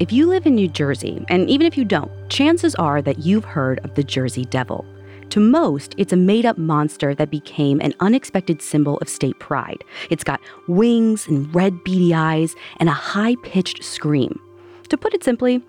If 0.00 0.12
you 0.12 0.26
live 0.26 0.46
in 0.46 0.54
New 0.54 0.68
Jersey, 0.68 1.24
and 1.28 1.50
even 1.50 1.66
if 1.66 1.76
you 1.76 1.84
don't, 1.84 2.12
chances 2.28 2.76
are 2.76 3.02
that 3.02 3.18
you've 3.18 3.44
heard 3.44 3.80
of 3.80 3.96
the 3.96 4.04
Jersey 4.04 4.44
Devil. 4.44 4.86
To 5.30 5.40
most, 5.40 5.96
it's 5.98 6.12
a 6.12 6.16
made 6.16 6.46
up 6.46 6.56
monster 6.56 7.16
that 7.16 7.32
became 7.32 7.80
an 7.80 7.92
unexpected 7.98 8.62
symbol 8.62 8.98
of 8.98 9.08
state 9.08 9.36
pride. 9.40 9.82
It's 10.08 10.22
got 10.22 10.40
wings 10.68 11.26
and 11.26 11.52
red 11.52 11.82
beady 11.82 12.14
eyes 12.14 12.54
and 12.78 12.88
a 12.88 12.92
high 12.92 13.34
pitched 13.42 13.82
scream. 13.82 14.40
To 14.88 14.96
put 14.96 15.14
it 15.14 15.24
simply, 15.24 15.64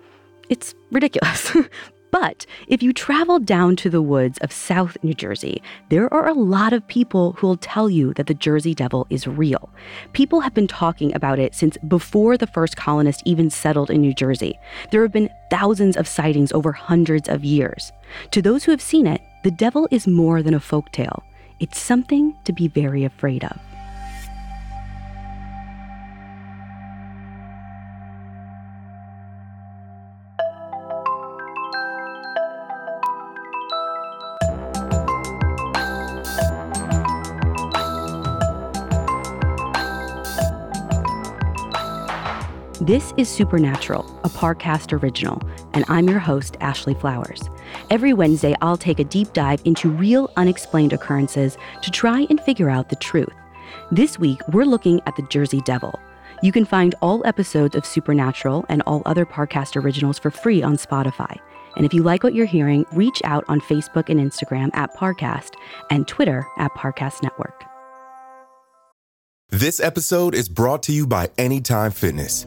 it's 0.48 0.76
ridiculous. 0.92 1.56
But 2.10 2.44
if 2.66 2.82
you 2.82 2.92
travel 2.92 3.38
down 3.38 3.76
to 3.76 3.90
the 3.90 4.02
woods 4.02 4.38
of 4.38 4.52
South 4.52 4.96
New 5.02 5.14
Jersey, 5.14 5.62
there 5.90 6.12
are 6.12 6.28
a 6.28 6.34
lot 6.34 6.72
of 6.72 6.86
people 6.88 7.32
who 7.32 7.46
will 7.46 7.56
tell 7.56 7.88
you 7.88 8.12
that 8.14 8.26
the 8.26 8.34
Jersey 8.34 8.74
Devil 8.74 9.06
is 9.10 9.26
real. 9.26 9.70
People 10.12 10.40
have 10.40 10.54
been 10.54 10.66
talking 10.66 11.14
about 11.14 11.38
it 11.38 11.54
since 11.54 11.76
before 11.88 12.36
the 12.36 12.46
first 12.48 12.76
colonists 12.76 13.22
even 13.24 13.48
settled 13.48 13.90
in 13.90 14.00
New 14.00 14.14
Jersey. 14.14 14.58
There 14.90 15.02
have 15.02 15.12
been 15.12 15.30
thousands 15.50 15.96
of 15.96 16.08
sightings 16.08 16.52
over 16.52 16.72
hundreds 16.72 17.28
of 17.28 17.44
years. 17.44 17.92
To 18.32 18.42
those 18.42 18.64
who 18.64 18.72
have 18.72 18.82
seen 18.82 19.06
it, 19.06 19.20
the 19.44 19.50
devil 19.50 19.86
is 19.90 20.06
more 20.06 20.42
than 20.42 20.54
a 20.54 20.60
folk 20.60 20.90
tale. 20.92 21.22
It's 21.60 21.78
something 21.78 22.34
to 22.44 22.52
be 22.52 22.68
very 22.68 23.04
afraid 23.04 23.44
of. 23.44 23.58
This 42.80 43.12
is 43.18 43.28
Supernatural, 43.28 44.06
a 44.24 44.30
Parcast 44.30 44.98
original, 45.02 45.42
and 45.74 45.84
I'm 45.88 46.08
your 46.08 46.18
host, 46.18 46.56
Ashley 46.62 46.94
Flowers. 46.94 47.42
Every 47.90 48.14
Wednesday, 48.14 48.54
I'll 48.62 48.78
take 48.78 48.98
a 48.98 49.04
deep 49.04 49.34
dive 49.34 49.60
into 49.66 49.90
real 49.90 50.32
unexplained 50.38 50.94
occurrences 50.94 51.58
to 51.82 51.90
try 51.90 52.26
and 52.30 52.40
figure 52.40 52.70
out 52.70 52.88
the 52.88 52.96
truth. 52.96 53.34
This 53.92 54.18
week, 54.18 54.40
we're 54.48 54.64
looking 54.64 55.02
at 55.04 55.14
the 55.16 55.26
Jersey 55.28 55.60
Devil. 55.66 55.92
You 56.42 56.52
can 56.52 56.64
find 56.64 56.94
all 57.02 57.20
episodes 57.26 57.76
of 57.76 57.84
Supernatural 57.84 58.64
and 58.70 58.80
all 58.86 59.02
other 59.04 59.26
Parcast 59.26 59.76
originals 59.76 60.18
for 60.18 60.30
free 60.30 60.62
on 60.62 60.78
Spotify. 60.78 61.38
And 61.76 61.84
if 61.84 61.92
you 61.92 62.02
like 62.02 62.22
what 62.22 62.34
you're 62.34 62.46
hearing, 62.46 62.86
reach 62.92 63.20
out 63.24 63.44
on 63.46 63.60
Facebook 63.60 64.08
and 64.08 64.18
Instagram 64.18 64.70
at 64.72 64.96
Parcast 64.96 65.50
and 65.90 66.08
Twitter 66.08 66.46
at 66.56 66.72
Parcast 66.72 67.22
Network. 67.22 67.62
This 69.50 69.80
episode 69.80 70.34
is 70.34 70.48
brought 70.48 70.82
to 70.84 70.92
you 70.92 71.06
by 71.06 71.28
Anytime 71.36 71.90
Fitness. 71.90 72.46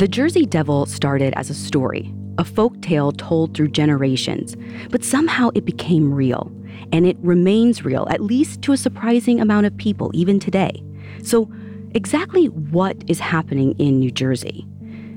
The 0.00 0.08
Jersey 0.08 0.46
Devil 0.46 0.86
started 0.86 1.34
as 1.36 1.50
a 1.50 1.54
story, 1.54 2.10
a 2.38 2.44
folk 2.46 2.80
tale 2.80 3.12
told 3.12 3.52
through 3.52 3.68
generations, 3.68 4.56
but 4.88 5.04
somehow 5.04 5.50
it 5.54 5.66
became 5.66 6.14
real. 6.14 6.50
And 6.90 7.06
it 7.06 7.18
remains 7.20 7.84
real, 7.84 8.06
at 8.08 8.22
least 8.22 8.62
to 8.62 8.72
a 8.72 8.78
surprising 8.78 9.42
amount 9.42 9.66
of 9.66 9.76
people, 9.76 10.10
even 10.14 10.40
today. 10.40 10.82
So, 11.22 11.52
exactly 11.94 12.46
what 12.46 12.96
is 13.08 13.20
happening 13.20 13.72
in 13.78 13.98
New 13.98 14.10
Jersey? 14.10 14.66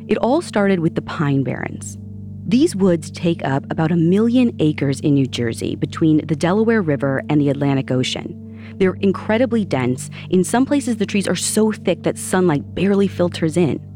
It 0.10 0.18
all 0.18 0.42
started 0.42 0.80
with 0.82 0.96
the 0.96 1.02
Pine 1.02 1.44
Barrens. 1.44 1.98
These 2.46 2.76
woods 2.76 3.10
take 3.10 3.42
up 3.46 3.64
about 3.72 3.94
a 3.94 3.96
million 3.96 4.54
acres 4.60 5.00
in 5.00 5.14
New 5.14 5.28
Jersey 5.28 5.78
between 5.78 6.28
the 6.28 6.36
Delaware 6.36 6.82
River 6.82 7.24
and 7.30 7.40
the 7.40 7.48
Atlantic 7.48 7.90
Ocean. 7.90 8.76
They're 8.80 8.96
incredibly 8.96 9.64
dense. 9.64 10.10
In 10.30 10.44
some 10.44 10.66
places, 10.66 10.98
the 10.98 11.06
trees 11.06 11.30
are 11.30 11.38
so 11.38 11.72
thick 11.72 12.04
that 12.04 12.18
sunlight 12.18 12.76
barely 12.76 13.08
filters 13.08 13.56
in. 13.56 13.93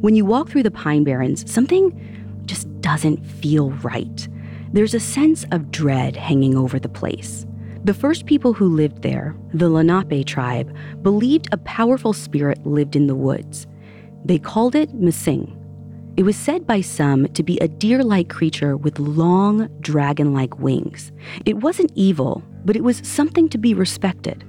When 0.00 0.16
you 0.16 0.24
walk 0.24 0.48
through 0.48 0.62
the 0.62 0.70
Pine 0.70 1.04
Barrens, 1.04 1.50
something 1.50 2.42
just 2.46 2.80
doesn't 2.80 3.22
feel 3.24 3.70
right. 3.82 4.28
There's 4.72 4.94
a 4.94 5.00
sense 5.00 5.44
of 5.52 5.70
dread 5.70 6.16
hanging 6.16 6.56
over 6.56 6.78
the 6.78 6.88
place. 6.88 7.44
The 7.84 7.92
first 7.92 8.24
people 8.24 8.54
who 8.54 8.66
lived 8.66 9.02
there, 9.02 9.36
the 9.52 9.68
Lenape 9.68 10.26
tribe, 10.26 10.74
believed 11.02 11.48
a 11.52 11.58
powerful 11.58 12.14
spirit 12.14 12.66
lived 12.66 12.96
in 12.96 13.08
the 13.08 13.14
woods. 13.14 13.66
They 14.24 14.38
called 14.38 14.74
it 14.74 14.94
Msing. 14.98 15.56
It 16.16 16.22
was 16.22 16.36
said 16.36 16.66
by 16.66 16.80
some 16.80 17.28
to 17.28 17.42
be 17.42 17.58
a 17.58 17.68
deer 17.68 18.02
like 18.02 18.30
creature 18.30 18.78
with 18.78 18.98
long, 18.98 19.68
dragon 19.80 20.32
like 20.32 20.58
wings. 20.58 21.12
It 21.44 21.58
wasn't 21.58 21.92
evil, 21.94 22.42
but 22.64 22.76
it 22.76 22.84
was 22.84 23.06
something 23.06 23.50
to 23.50 23.58
be 23.58 23.74
respected. 23.74 24.44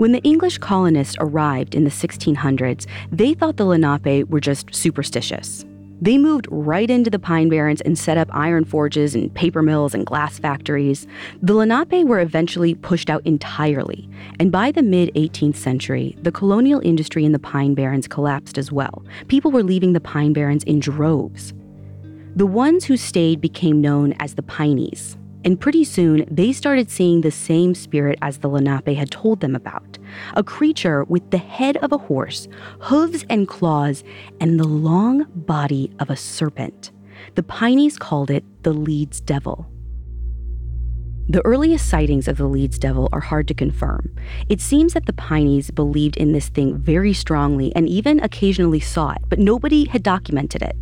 When 0.00 0.12
the 0.12 0.22
English 0.22 0.56
colonists 0.56 1.14
arrived 1.20 1.74
in 1.74 1.84
the 1.84 1.90
1600s, 1.90 2.86
they 3.12 3.34
thought 3.34 3.58
the 3.58 3.66
Lenape 3.66 4.30
were 4.30 4.40
just 4.40 4.74
superstitious. 4.74 5.66
They 6.00 6.16
moved 6.16 6.46
right 6.50 6.88
into 6.88 7.10
the 7.10 7.18
Pine 7.18 7.50
Barrens 7.50 7.82
and 7.82 7.98
set 7.98 8.16
up 8.16 8.30
iron 8.32 8.64
forges 8.64 9.14
and 9.14 9.34
paper 9.34 9.60
mills 9.60 9.92
and 9.92 10.06
glass 10.06 10.38
factories. 10.38 11.06
The 11.42 11.52
Lenape 11.52 12.06
were 12.06 12.20
eventually 12.20 12.74
pushed 12.76 13.10
out 13.10 13.20
entirely, 13.26 14.08
and 14.38 14.50
by 14.50 14.72
the 14.72 14.82
mid 14.82 15.12
18th 15.16 15.56
century, 15.56 16.16
the 16.22 16.32
colonial 16.32 16.80
industry 16.82 17.26
in 17.26 17.32
the 17.32 17.38
Pine 17.38 17.74
Barrens 17.74 18.08
collapsed 18.08 18.56
as 18.56 18.72
well. 18.72 19.04
People 19.28 19.50
were 19.50 19.62
leaving 19.62 19.92
the 19.92 20.00
Pine 20.00 20.32
Barrens 20.32 20.64
in 20.64 20.80
droves. 20.80 21.52
The 22.34 22.46
ones 22.46 22.86
who 22.86 22.96
stayed 22.96 23.42
became 23.42 23.82
known 23.82 24.14
as 24.14 24.34
the 24.34 24.42
Pineys, 24.42 25.18
and 25.44 25.58
pretty 25.58 25.84
soon, 25.84 26.26
they 26.30 26.52
started 26.52 26.90
seeing 26.90 27.20
the 27.20 27.30
same 27.30 27.74
spirit 27.74 28.18
as 28.20 28.38
the 28.38 28.48
Lenape 28.48 28.96
had 28.96 29.10
told 29.10 29.40
them 29.40 29.54
about 29.54 29.89
a 30.34 30.42
creature 30.42 31.04
with 31.04 31.30
the 31.30 31.38
head 31.38 31.76
of 31.78 31.92
a 31.92 31.98
horse, 31.98 32.48
hooves 32.80 33.24
and 33.28 33.48
claws, 33.48 34.04
and 34.40 34.58
the 34.58 34.68
long 34.68 35.26
body 35.34 35.92
of 35.98 36.10
a 36.10 36.16
serpent. 36.16 36.90
The 37.34 37.42
Pineys 37.42 37.98
called 37.98 38.30
it 38.30 38.44
the 38.62 38.72
Leeds 38.72 39.20
Devil. 39.20 39.70
The 41.28 41.44
earliest 41.46 41.88
sightings 41.88 42.26
of 42.26 42.38
the 42.38 42.46
Leeds 42.48 42.76
Devil 42.76 43.08
are 43.12 43.20
hard 43.20 43.46
to 43.48 43.54
confirm. 43.54 44.12
It 44.48 44.60
seems 44.60 44.94
that 44.94 45.06
the 45.06 45.12
Pineys 45.12 45.70
believed 45.70 46.16
in 46.16 46.32
this 46.32 46.48
thing 46.48 46.76
very 46.76 47.12
strongly 47.12 47.72
and 47.76 47.88
even 47.88 48.18
occasionally 48.18 48.80
saw 48.80 49.12
it, 49.12 49.22
but 49.28 49.38
nobody 49.38 49.86
had 49.86 50.02
documented 50.02 50.62
it. 50.62 50.74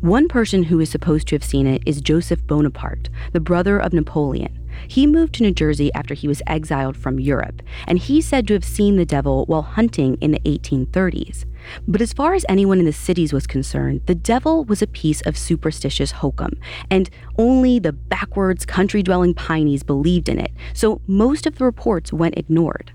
One 0.00 0.28
person 0.28 0.64
who 0.64 0.80
is 0.80 0.90
supposed 0.90 1.28
to 1.28 1.34
have 1.34 1.44
seen 1.44 1.66
it 1.66 1.82
is 1.86 2.02
Joseph 2.02 2.46
Bonaparte, 2.46 3.08
the 3.32 3.40
brother 3.40 3.78
of 3.78 3.94
Napoleon. 3.94 4.65
He 4.88 5.06
moved 5.06 5.34
to 5.34 5.42
New 5.42 5.52
Jersey 5.52 5.92
after 5.94 6.14
he 6.14 6.28
was 6.28 6.42
exiled 6.46 6.96
from 6.96 7.20
Europe, 7.20 7.62
and 7.86 7.98
he's 7.98 8.26
said 8.26 8.46
to 8.48 8.54
have 8.54 8.64
seen 8.64 8.96
the 8.96 9.04
devil 9.04 9.44
while 9.46 9.62
hunting 9.62 10.16
in 10.20 10.32
the 10.32 10.40
1830s. 10.40 11.44
But 11.88 12.00
as 12.00 12.12
far 12.12 12.34
as 12.34 12.46
anyone 12.48 12.78
in 12.78 12.84
the 12.84 12.92
cities 12.92 13.32
was 13.32 13.46
concerned, 13.46 14.02
the 14.06 14.14
devil 14.14 14.64
was 14.64 14.82
a 14.82 14.86
piece 14.86 15.20
of 15.22 15.36
superstitious 15.36 16.12
hokum, 16.12 16.52
and 16.90 17.10
only 17.38 17.78
the 17.78 17.92
backwards 17.92 18.64
country 18.64 19.02
dwelling 19.02 19.34
Pineys 19.34 19.84
believed 19.84 20.28
in 20.28 20.38
it, 20.38 20.52
so 20.72 21.00
most 21.06 21.46
of 21.46 21.58
the 21.58 21.64
reports 21.64 22.12
went 22.12 22.38
ignored. 22.38 22.92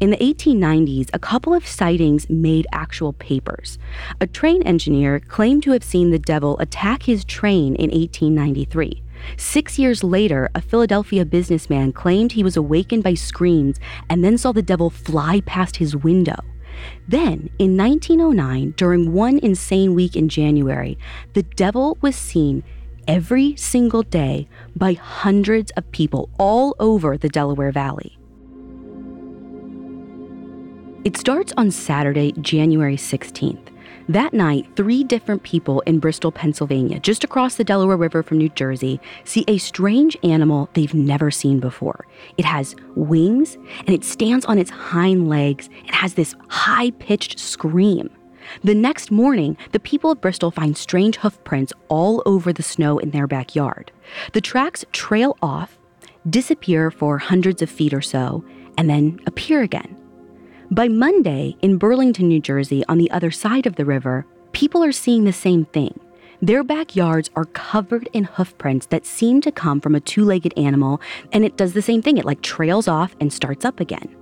In 0.00 0.10
the 0.10 0.16
1890s, 0.18 1.10
a 1.12 1.18
couple 1.18 1.52
of 1.52 1.66
sightings 1.66 2.30
made 2.30 2.68
actual 2.72 3.12
papers. 3.14 3.78
A 4.20 4.28
train 4.28 4.62
engineer 4.62 5.18
claimed 5.18 5.64
to 5.64 5.72
have 5.72 5.82
seen 5.82 6.10
the 6.10 6.20
devil 6.20 6.56
attack 6.60 7.02
his 7.02 7.24
train 7.24 7.74
in 7.74 7.90
1893. 7.90 9.02
Six 9.36 9.78
years 9.78 10.02
later, 10.04 10.48
a 10.54 10.60
Philadelphia 10.60 11.24
businessman 11.24 11.92
claimed 11.92 12.32
he 12.32 12.42
was 12.42 12.56
awakened 12.56 13.02
by 13.02 13.14
screams 13.14 13.78
and 14.08 14.24
then 14.24 14.38
saw 14.38 14.52
the 14.52 14.62
devil 14.62 14.90
fly 14.90 15.40
past 15.40 15.76
his 15.76 15.96
window. 15.96 16.36
Then, 17.06 17.50
in 17.58 17.76
1909, 17.76 18.74
during 18.76 19.12
one 19.12 19.38
insane 19.38 19.94
week 19.94 20.16
in 20.16 20.28
January, 20.28 20.98
the 21.34 21.42
devil 21.42 21.98
was 22.00 22.14
seen 22.14 22.62
every 23.06 23.56
single 23.56 24.02
day 24.02 24.48
by 24.76 24.92
hundreds 24.92 25.70
of 25.72 25.90
people 25.92 26.28
all 26.38 26.76
over 26.78 27.16
the 27.16 27.28
Delaware 27.28 27.72
Valley. 27.72 28.18
It 31.04 31.16
starts 31.16 31.52
on 31.56 31.70
Saturday, 31.70 32.32
January 32.32 32.96
16th. 32.96 33.67
That 34.10 34.32
night, 34.32 34.66
three 34.74 35.04
different 35.04 35.42
people 35.42 35.80
in 35.80 35.98
Bristol, 35.98 36.32
Pennsylvania, 36.32 36.98
just 36.98 37.24
across 37.24 37.56
the 37.56 37.64
Delaware 37.64 37.98
River 37.98 38.22
from 38.22 38.38
New 38.38 38.48
Jersey, 38.48 38.98
see 39.24 39.44
a 39.46 39.58
strange 39.58 40.16
animal 40.22 40.70
they've 40.72 40.94
never 40.94 41.30
seen 41.30 41.60
before. 41.60 42.06
It 42.38 42.46
has 42.46 42.74
wings 42.94 43.56
and 43.80 43.90
it 43.90 44.04
stands 44.04 44.46
on 44.46 44.58
its 44.58 44.70
hind 44.70 45.28
legs 45.28 45.68
and 45.84 45.94
has 45.94 46.14
this 46.14 46.34
high 46.48 46.90
pitched 46.92 47.38
scream. 47.38 48.08
The 48.64 48.74
next 48.74 49.10
morning, 49.10 49.58
the 49.72 49.80
people 49.80 50.10
of 50.10 50.22
Bristol 50.22 50.50
find 50.50 50.74
strange 50.74 51.16
hoof 51.16 51.44
prints 51.44 51.74
all 51.88 52.22
over 52.24 52.50
the 52.50 52.62
snow 52.62 52.96
in 52.96 53.10
their 53.10 53.26
backyard. 53.26 53.92
The 54.32 54.40
tracks 54.40 54.86
trail 54.92 55.36
off, 55.42 55.78
disappear 56.30 56.90
for 56.90 57.18
hundreds 57.18 57.60
of 57.60 57.68
feet 57.68 57.92
or 57.92 58.00
so, 58.00 58.42
and 58.78 58.88
then 58.88 59.20
appear 59.26 59.60
again. 59.60 59.97
By 60.70 60.86
Monday, 60.88 61.56
in 61.62 61.78
Burlington, 61.78 62.28
New 62.28 62.40
Jersey, 62.40 62.84
on 62.90 62.98
the 62.98 63.10
other 63.10 63.30
side 63.30 63.64
of 63.64 63.76
the 63.76 63.86
river, 63.86 64.26
people 64.52 64.84
are 64.84 64.92
seeing 64.92 65.24
the 65.24 65.32
same 65.32 65.64
thing. 65.64 65.98
Their 66.42 66.62
backyards 66.62 67.30
are 67.34 67.46
covered 67.46 68.06
in 68.12 68.24
hoof 68.24 68.56
prints 68.58 68.84
that 68.88 69.06
seem 69.06 69.40
to 69.40 69.50
come 69.50 69.80
from 69.80 69.94
a 69.94 70.00
two 70.00 70.26
legged 70.26 70.52
animal, 70.58 71.00
and 71.32 71.42
it 71.42 71.56
does 71.56 71.72
the 71.72 71.80
same 71.80 72.02
thing. 72.02 72.18
It 72.18 72.26
like 72.26 72.42
trails 72.42 72.86
off 72.86 73.16
and 73.18 73.32
starts 73.32 73.64
up 73.64 73.80
again. 73.80 74.14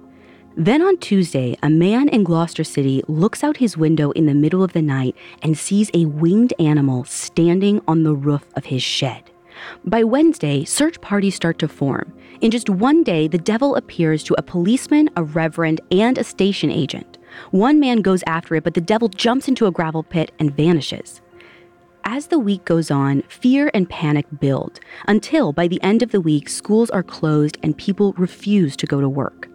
Then 0.56 0.82
on 0.82 0.98
Tuesday, 0.98 1.58
a 1.64 1.69
man 1.69 2.08
in 2.10 2.22
Gloucester 2.22 2.62
City 2.62 3.02
looks 3.08 3.42
out 3.42 3.56
his 3.56 3.76
window 3.76 4.12
in 4.12 4.26
the 4.26 4.32
middle 4.32 4.62
of 4.62 4.72
the 4.72 4.82
night 4.82 5.16
and 5.42 5.58
sees 5.58 5.90
a 5.94 6.04
winged 6.04 6.54
animal 6.60 7.02
standing 7.04 7.82
on 7.88 8.04
the 8.04 8.14
roof 8.14 8.46
of 8.54 8.66
his 8.66 8.84
shed. 8.84 9.32
By 9.84 10.04
Wednesday, 10.04 10.64
search 10.64 11.00
parties 11.00 11.34
start 11.34 11.58
to 11.60 11.68
form. 11.68 12.12
In 12.40 12.50
just 12.50 12.68
one 12.68 13.02
day, 13.02 13.28
the 13.28 13.38
devil 13.38 13.76
appears 13.76 14.22
to 14.24 14.34
a 14.38 14.42
policeman, 14.42 15.10
a 15.16 15.24
reverend, 15.24 15.80
and 15.90 16.18
a 16.18 16.24
station 16.24 16.70
agent. 16.70 17.18
One 17.50 17.80
man 17.80 18.02
goes 18.02 18.22
after 18.26 18.54
it, 18.54 18.64
but 18.64 18.74
the 18.74 18.80
devil 18.80 19.08
jumps 19.08 19.48
into 19.48 19.66
a 19.66 19.70
gravel 19.70 20.02
pit 20.02 20.32
and 20.38 20.56
vanishes. 20.56 21.20
As 22.04 22.28
the 22.28 22.38
week 22.38 22.64
goes 22.64 22.90
on, 22.90 23.22
fear 23.22 23.70
and 23.74 23.90
panic 23.90 24.26
build 24.38 24.78
until 25.08 25.52
by 25.52 25.66
the 25.66 25.82
end 25.82 26.02
of 26.02 26.12
the 26.12 26.20
week, 26.20 26.48
schools 26.48 26.88
are 26.90 27.02
closed 27.02 27.58
and 27.62 27.76
people 27.76 28.12
refuse 28.12 28.76
to 28.76 28.86
go 28.86 29.00
to 29.00 29.08
work. 29.08 29.48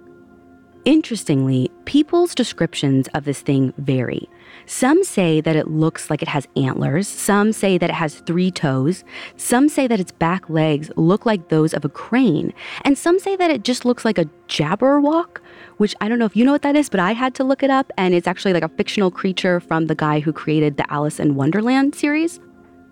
Interestingly, 0.84 1.72
people's 1.86 2.36
descriptions 2.36 3.08
of 3.14 3.24
this 3.24 3.42
thing 3.42 3.74
vary. 3.78 4.28
Some 4.74 5.04
say 5.04 5.42
that 5.42 5.58
it 5.58 5.68
looks 5.68 6.10
like 6.10 6.22
it 6.22 6.30
has 6.30 6.48
antlers, 6.56 7.06
some 7.06 7.52
say 7.52 7.78
that 7.78 7.90
it 7.90 7.94
has 7.94 8.22
three 8.22 8.50
toes, 8.50 9.04
some 9.36 9.68
say 9.68 9.86
that 9.86 10.00
its 10.00 10.14
back 10.14 10.50
legs 10.50 10.90
look 10.96 11.26
like 11.26 11.50
those 11.50 11.74
of 11.74 11.84
a 11.84 11.90
crane, 11.90 12.54
and 12.86 12.98
some 12.98 13.20
say 13.20 13.36
that 13.36 13.52
it 13.52 13.66
just 13.66 13.84
looks 13.84 14.06
like 14.06 14.18
a 14.18 14.30
jabberwock, 14.48 15.40
which 15.76 15.94
I 16.00 16.08
don't 16.08 16.20
know 16.20 16.26
if 16.26 16.38
you 16.38 16.46
know 16.46 16.54
what 16.54 16.62
that 16.62 16.78
is, 16.78 16.88
but 16.88 17.02
I 17.02 17.12
had 17.12 17.36
to 17.36 17.44
look 17.44 17.64
it 17.64 17.70
up, 17.70 17.92
and 17.98 18.14
it's 18.14 18.28
actually 18.28 18.54
like 18.54 18.64
a 18.64 18.70
fictional 18.70 19.12
creature 19.12 19.60
from 19.60 19.88
the 19.88 19.94
guy 19.94 20.22
who 20.22 20.32
created 20.32 20.78
the 20.78 20.90
Alice 20.92 21.20
in 21.20 21.36
Wonderland 21.36 21.94
series. 21.94 22.40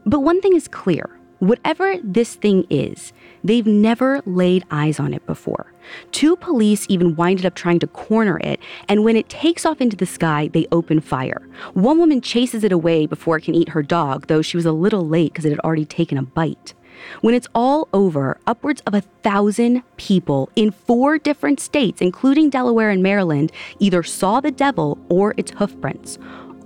But 0.05 0.19
one 0.19 0.41
thing 0.41 0.57
is 0.57 0.67
clear. 0.67 1.09
Whatever 1.39 1.95
this 2.03 2.35
thing 2.35 2.67
is, 2.69 3.13
they've 3.43 3.65
never 3.65 4.21
laid 4.25 4.65
eyes 4.71 4.99
on 4.99 5.13
it 5.13 5.25
before. 5.25 5.71
Two 6.11 6.35
police 6.35 6.85
even 6.89 7.15
winded 7.15 7.45
up 7.45 7.55
trying 7.55 7.79
to 7.79 7.87
corner 7.87 8.39
it, 8.43 8.59
and 8.87 9.03
when 9.03 9.15
it 9.15 9.29
takes 9.29 9.65
off 9.65 9.81
into 9.81 9.95
the 9.95 10.05
sky, 10.05 10.49
they 10.53 10.67
open 10.71 10.99
fire. 10.99 11.47
One 11.73 11.99
woman 11.99 12.21
chases 12.21 12.63
it 12.63 12.71
away 12.71 13.05
before 13.05 13.37
it 13.37 13.43
can 13.43 13.55
eat 13.55 13.69
her 13.69 13.83
dog, 13.83 14.27
though 14.27 14.41
she 14.41 14.57
was 14.57 14.65
a 14.65 14.71
little 14.71 15.07
late 15.07 15.33
because 15.33 15.45
it 15.45 15.51
had 15.51 15.59
already 15.59 15.85
taken 15.85 16.17
a 16.17 16.23
bite. 16.23 16.73
When 17.21 17.33
it's 17.33 17.47
all 17.55 17.87
over, 17.93 18.37
upwards 18.45 18.81
of 18.85 18.93
a 18.93 19.01
thousand 19.23 19.83
people 19.97 20.49
in 20.55 20.71
four 20.71 21.17
different 21.17 21.59
states, 21.59 22.01
including 22.01 22.49
Delaware 22.49 22.89
and 22.89 23.01
Maryland, 23.01 23.51
either 23.79 24.03
saw 24.03 24.39
the 24.39 24.51
devil 24.51 24.97
or 25.09 25.33
its 25.37 25.51
hoofprints, 25.51 26.17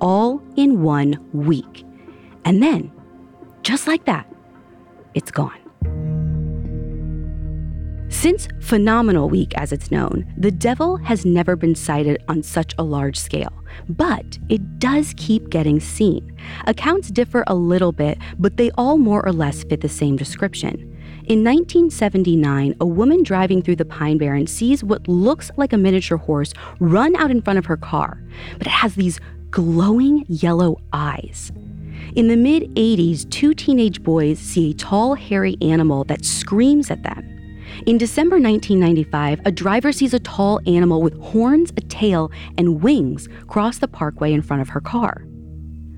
all 0.01 0.41
in 0.55 0.81
one 0.81 1.23
week. 1.33 1.85
And 2.45 2.61
then, 2.61 2.91
just 3.61 3.87
like 3.87 4.05
that, 4.05 4.27
it's 5.13 5.31
gone. 5.31 6.22
Since 8.13 8.47
Phenomenal 8.61 9.27
Week, 9.27 9.53
as 9.57 9.73
it's 9.73 9.91
known, 9.91 10.31
the 10.37 10.51
devil 10.51 10.97
has 10.97 11.25
never 11.25 11.57
been 11.57 11.73
sighted 11.73 12.23
on 12.29 12.43
such 12.43 12.73
a 12.77 12.83
large 12.83 13.17
scale, 13.17 13.51
but 13.89 14.37
it 14.49 14.79
does 14.79 15.13
keep 15.17 15.49
getting 15.49 15.79
seen. 15.81 16.37
Accounts 16.65 17.09
differ 17.09 17.43
a 17.47 17.55
little 17.55 17.91
bit, 17.91 18.19
but 18.37 18.55
they 18.55 18.69
all 18.77 18.97
more 18.97 19.25
or 19.25 19.33
less 19.33 19.63
fit 19.63 19.81
the 19.81 19.89
same 19.89 20.15
description. 20.15 20.73
In 21.25 21.43
1979, 21.43 22.75
a 22.79 22.85
woman 22.85 23.23
driving 23.23 23.61
through 23.61 23.77
the 23.77 23.83
Pine 23.83 24.19
Barren 24.19 24.47
sees 24.47 24.83
what 24.83 25.05
looks 25.07 25.49
like 25.57 25.73
a 25.73 25.77
miniature 25.77 26.19
horse 26.19 26.53
run 26.79 27.15
out 27.15 27.31
in 27.31 27.41
front 27.41 27.59
of 27.59 27.65
her 27.65 27.77
car, 27.77 28.23
but 28.57 28.67
it 28.67 28.73
has 28.73 28.93
these 28.95 29.19
glowing 29.49 30.23
yellow 30.29 30.79
eyes. 30.93 31.51
In 32.15 32.27
the 32.27 32.37
mid 32.37 32.73
80s, 32.75 33.29
two 33.31 33.53
teenage 33.55 34.03
boys 34.03 34.37
see 34.39 34.71
a 34.71 34.75
tall, 34.75 35.15
hairy 35.15 35.57
animal 35.61 36.03
that 36.05 36.23
screams 36.23 36.91
at 36.91 37.03
them. 37.03 37.42
In 37.85 37.97
December 37.97 38.35
1995, 38.35 39.41
a 39.45 39.51
driver 39.51 39.91
sees 39.91 40.13
a 40.13 40.19
tall 40.19 40.61
animal 40.65 41.01
with 41.01 41.19
horns, 41.19 41.71
a 41.75 41.81
tail, 41.81 42.31
and 42.57 42.81
wings 42.81 43.27
cross 43.47 43.79
the 43.79 43.87
parkway 43.87 44.31
in 44.31 44.41
front 44.41 44.61
of 44.61 44.69
her 44.69 44.79
car. 44.79 45.25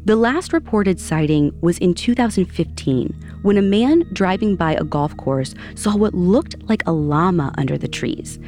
The 0.05 0.15
last 0.15 0.53
reported 0.53 0.99
sighting 0.99 1.51
was 1.61 1.79
in 1.79 1.95
2015 1.95 3.39
when 3.41 3.57
a 3.57 3.61
man 3.61 4.07
driving 4.13 4.55
by 4.55 4.73
a 4.73 4.83
golf 4.83 5.17
course 5.17 5.55
saw 5.73 5.95
what 5.95 6.13
looked 6.13 6.55
like 6.69 6.83
a 6.85 6.91
llama 6.91 7.53
under 7.57 7.77
the 7.77 7.87
trees. 7.87 8.39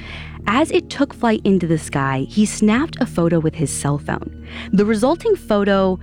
As 0.45 0.69
it 0.71 0.89
took 0.89 1.13
flight 1.13 1.41
into 1.43 1.65
the 1.65 1.79
sky, 1.79 2.27
he 2.29 2.45
snapped 2.45 2.97
a 3.01 3.05
photo 3.05 3.39
with 3.39 3.55
his 3.55 3.71
cell 3.71 3.97
phone. 3.97 4.47
The 4.71 4.85
resulting 4.85 5.35
photo 5.35 5.99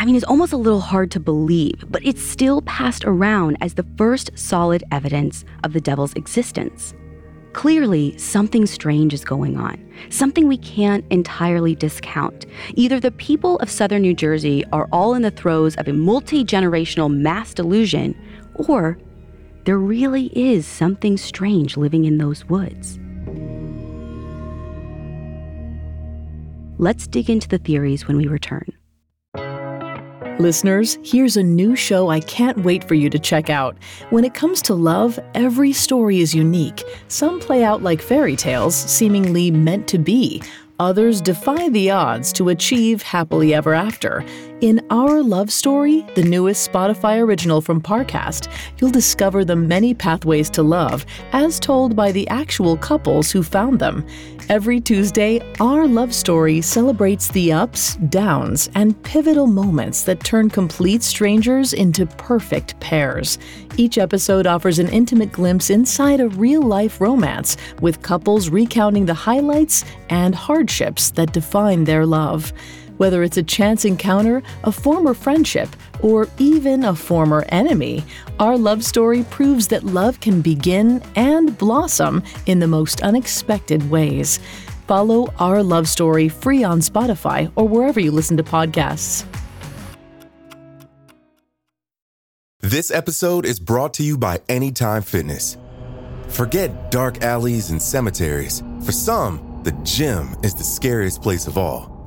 I 0.00 0.06
mean, 0.06 0.16
it's 0.16 0.24
almost 0.24 0.54
a 0.54 0.56
little 0.56 0.80
hard 0.80 1.10
to 1.10 1.20
believe, 1.20 1.84
but 1.90 2.02
it's 2.02 2.22
still 2.22 2.62
passed 2.62 3.04
around 3.04 3.58
as 3.60 3.74
the 3.74 3.84
first 3.98 4.30
solid 4.34 4.82
evidence 4.90 5.44
of 5.62 5.74
the 5.74 5.80
devil's 5.80 6.14
existence. 6.14 6.94
Clearly, 7.52 8.16
something 8.16 8.64
strange 8.64 9.12
is 9.12 9.26
going 9.26 9.58
on, 9.58 9.78
something 10.08 10.48
we 10.48 10.56
can't 10.56 11.04
entirely 11.10 11.74
discount. 11.74 12.46
Either 12.76 12.98
the 12.98 13.10
people 13.10 13.58
of 13.58 13.70
southern 13.70 14.00
New 14.00 14.14
Jersey 14.14 14.64
are 14.72 14.88
all 14.90 15.12
in 15.12 15.20
the 15.20 15.30
throes 15.30 15.76
of 15.76 15.86
a 15.86 15.92
multi 15.92 16.46
generational 16.46 17.14
mass 17.14 17.52
delusion, 17.52 18.18
or 18.54 18.96
there 19.66 19.78
really 19.78 20.28
is 20.28 20.66
something 20.66 21.18
strange 21.18 21.76
living 21.76 22.06
in 22.06 22.16
those 22.16 22.46
woods. 22.46 22.98
Let's 26.78 27.06
dig 27.06 27.28
into 27.28 27.48
the 27.48 27.58
theories 27.58 28.08
when 28.08 28.16
we 28.16 28.28
return. 28.28 28.79
Listeners, 30.40 30.98
here's 31.04 31.36
a 31.36 31.42
new 31.42 31.76
show 31.76 32.08
I 32.08 32.20
can't 32.20 32.64
wait 32.64 32.84
for 32.84 32.94
you 32.94 33.10
to 33.10 33.18
check 33.18 33.50
out. 33.50 33.76
When 34.08 34.24
it 34.24 34.32
comes 34.32 34.62
to 34.62 34.74
love, 34.74 35.20
every 35.34 35.74
story 35.74 36.20
is 36.20 36.34
unique. 36.34 36.82
Some 37.08 37.40
play 37.40 37.62
out 37.62 37.82
like 37.82 38.00
fairy 38.00 38.36
tales, 38.36 38.74
seemingly 38.74 39.50
meant 39.50 39.86
to 39.88 39.98
be. 39.98 40.42
Others 40.78 41.20
defy 41.20 41.68
the 41.68 41.90
odds 41.90 42.32
to 42.32 42.48
achieve 42.48 43.02
happily 43.02 43.52
ever 43.52 43.74
after. 43.74 44.24
In 44.60 44.84
Our 44.90 45.22
Love 45.22 45.50
Story, 45.50 46.04
the 46.14 46.22
newest 46.22 46.70
Spotify 46.70 47.18
original 47.18 47.62
from 47.62 47.80
Parcast, 47.80 48.52
you'll 48.76 48.90
discover 48.90 49.42
the 49.42 49.56
many 49.56 49.94
pathways 49.94 50.50
to 50.50 50.62
love, 50.62 51.06
as 51.32 51.58
told 51.58 51.96
by 51.96 52.12
the 52.12 52.28
actual 52.28 52.76
couples 52.76 53.30
who 53.30 53.42
found 53.42 53.78
them. 53.78 54.06
Every 54.50 54.78
Tuesday, 54.78 55.40
Our 55.60 55.86
Love 55.86 56.12
Story 56.12 56.60
celebrates 56.60 57.28
the 57.28 57.52
ups, 57.52 57.96
downs, 58.10 58.68
and 58.74 59.02
pivotal 59.02 59.46
moments 59.46 60.02
that 60.02 60.24
turn 60.24 60.50
complete 60.50 61.02
strangers 61.02 61.72
into 61.72 62.04
perfect 62.04 62.78
pairs. 62.80 63.38
Each 63.78 63.96
episode 63.96 64.46
offers 64.46 64.78
an 64.78 64.90
intimate 64.90 65.32
glimpse 65.32 65.70
inside 65.70 66.20
a 66.20 66.28
real 66.28 66.60
life 66.60 67.00
romance, 67.00 67.56
with 67.80 68.02
couples 68.02 68.50
recounting 68.50 69.06
the 69.06 69.14
highlights 69.14 69.86
and 70.10 70.34
hardships 70.34 71.12
that 71.12 71.32
define 71.32 71.84
their 71.84 72.04
love. 72.04 72.52
Whether 73.00 73.22
it's 73.22 73.38
a 73.38 73.42
chance 73.42 73.86
encounter, 73.86 74.42
a 74.64 74.70
former 74.70 75.14
friendship, 75.14 75.70
or 76.02 76.28
even 76.36 76.84
a 76.84 76.94
former 76.94 77.46
enemy, 77.48 78.04
our 78.38 78.58
love 78.58 78.84
story 78.84 79.22
proves 79.30 79.68
that 79.68 79.84
love 79.84 80.20
can 80.20 80.42
begin 80.42 81.02
and 81.16 81.56
blossom 81.56 82.22
in 82.44 82.58
the 82.58 82.66
most 82.66 83.00
unexpected 83.00 83.88
ways. 83.88 84.38
Follow 84.86 85.32
Our 85.38 85.62
Love 85.62 85.88
Story 85.88 86.28
free 86.28 86.62
on 86.62 86.80
Spotify 86.80 87.50
or 87.56 87.66
wherever 87.66 87.98
you 87.98 88.10
listen 88.10 88.36
to 88.36 88.42
podcasts. 88.42 89.24
This 92.60 92.90
episode 92.90 93.46
is 93.46 93.58
brought 93.58 93.94
to 93.94 94.02
you 94.02 94.18
by 94.18 94.42
Anytime 94.50 95.00
Fitness. 95.00 95.56
Forget 96.28 96.90
dark 96.90 97.22
alleys 97.22 97.70
and 97.70 97.80
cemeteries. 97.80 98.62
For 98.84 98.92
some, 98.92 99.62
the 99.64 99.72
gym 99.84 100.36
is 100.42 100.54
the 100.54 100.64
scariest 100.64 101.22
place 101.22 101.46
of 101.46 101.56
all 101.56 101.89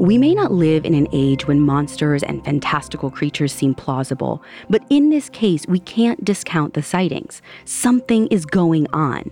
We 0.00 0.16
may 0.16 0.34
not 0.34 0.50
live 0.50 0.86
in 0.86 0.94
an 0.94 1.08
age 1.12 1.46
when 1.46 1.60
monsters 1.60 2.22
and 2.22 2.42
fantastical 2.42 3.10
creatures 3.10 3.52
seem 3.52 3.74
plausible, 3.74 4.42
but 4.70 4.82
in 4.88 5.10
this 5.10 5.28
case, 5.28 5.66
we 5.66 5.78
can't 5.78 6.24
discount 6.24 6.72
the 6.72 6.82
sightings. 6.82 7.42
Something 7.66 8.26
is 8.28 8.46
going 8.46 8.86
on. 8.94 9.30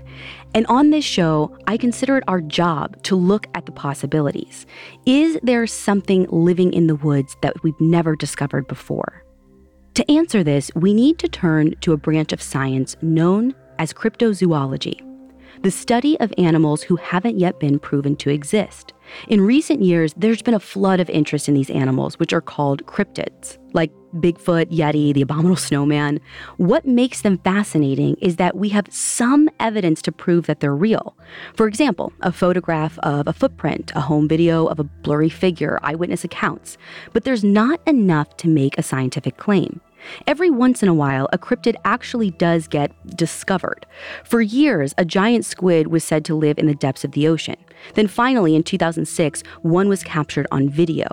And 0.52 0.66
on 0.66 0.90
this 0.90 1.06
show, 1.06 1.56
I 1.66 1.78
consider 1.78 2.18
it 2.18 2.24
our 2.28 2.42
job 2.42 3.02
to 3.04 3.16
look 3.16 3.46
at 3.54 3.64
the 3.64 3.72
possibilities. 3.72 4.66
Is 5.06 5.38
there 5.42 5.66
something 5.66 6.26
living 6.28 6.74
in 6.74 6.86
the 6.86 6.96
woods 6.96 7.34
that 7.40 7.62
we've 7.62 7.80
never 7.80 8.14
discovered 8.14 8.68
before? 8.68 9.24
To 9.94 10.10
answer 10.10 10.44
this, 10.44 10.70
we 10.74 10.92
need 10.92 11.18
to 11.20 11.28
turn 11.28 11.76
to 11.80 11.94
a 11.94 11.96
branch 11.96 12.34
of 12.34 12.42
science 12.42 12.94
known 13.00 13.54
as 13.78 13.94
cryptozoology 13.94 15.07
the 15.62 15.70
study 15.70 16.18
of 16.20 16.32
animals 16.38 16.82
who 16.82 16.96
haven't 16.96 17.38
yet 17.38 17.58
been 17.58 17.78
proven 17.78 18.16
to 18.16 18.30
exist. 18.30 18.92
In 19.28 19.40
recent 19.40 19.82
years, 19.82 20.14
there's 20.16 20.42
been 20.42 20.54
a 20.54 20.60
flood 20.60 21.00
of 21.00 21.08
interest 21.10 21.48
in 21.48 21.54
these 21.54 21.70
animals, 21.70 22.18
which 22.18 22.32
are 22.32 22.40
called 22.40 22.84
cryptids, 22.86 23.58
like 23.72 23.90
Bigfoot, 24.14 24.66
Yeti, 24.66 25.12
the 25.14 25.22
abominable 25.22 25.56
snowman. 25.68 26.20
What 26.56 26.86
makes 26.86 27.22
them 27.22 27.38
fascinating 27.38 28.16
is 28.20 28.36
that 28.36 28.56
we 28.56 28.68
have 28.70 28.86
some 28.90 29.48
evidence 29.60 30.02
to 30.02 30.12
prove 30.12 30.46
that 30.46 30.60
they're 30.60 30.76
real. 30.76 31.16
For 31.54 31.66
example, 31.66 32.12
a 32.20 32.32
photograph 32.32 32.98
of 33.00 33.26
a 33.26 33.32
footprint, 33.32 33.92
a 33.94 34.00
home 34.00 34.28
video 34.28 34.66
of 34.66 34.78
a 34.78 34.84
blurry 34.84 35.30
figure, 35.30 35.78
eyewitness 35.82 36.24
accounts. 36.24 36.76
But 37.12 37.24
there's 37.24 37.44
not 37.44 37.80
enough 37.86 38.36
to 38.38 38.48
make 38.48 38.78
a 38.78 38.82
scientific 38.82 39.36
claim. 39.36 39.80
Every 40.26 40.50
once 40.50 40.82
in 40.82 40.88
a 40.88 40.94
while, 40.94 41.28
a 41.32 41.38
cryptid 41.38 41.76
actually 41.84 42.30
does 42.30 42.68
get 42.68 42.92
discovered. 43.16 43.86
For 44.24 44.40
years, 44.40 44.94
a 44.98 45.04
giant 45.04 45.44
squid 45.44 45.88
was 45.88 46.04
said 46.04 46.24
to 46.26 46.34
live 46.34 46.58
in 46.58 46.66
the 46.66 46.74
depths 46.74 47.04
of 47.04 47.12
the 47.12 47.28
ocean. 47.28 47.56
Then 47.94 48.08
finally, 48.08 48.54
in 48.54 48.62
2006, 48.62 49.42
one 49.62 49.88
was 49.88 50.02
captured 50.02 50.46
on 50.50 50.68
video. 50.68 51.06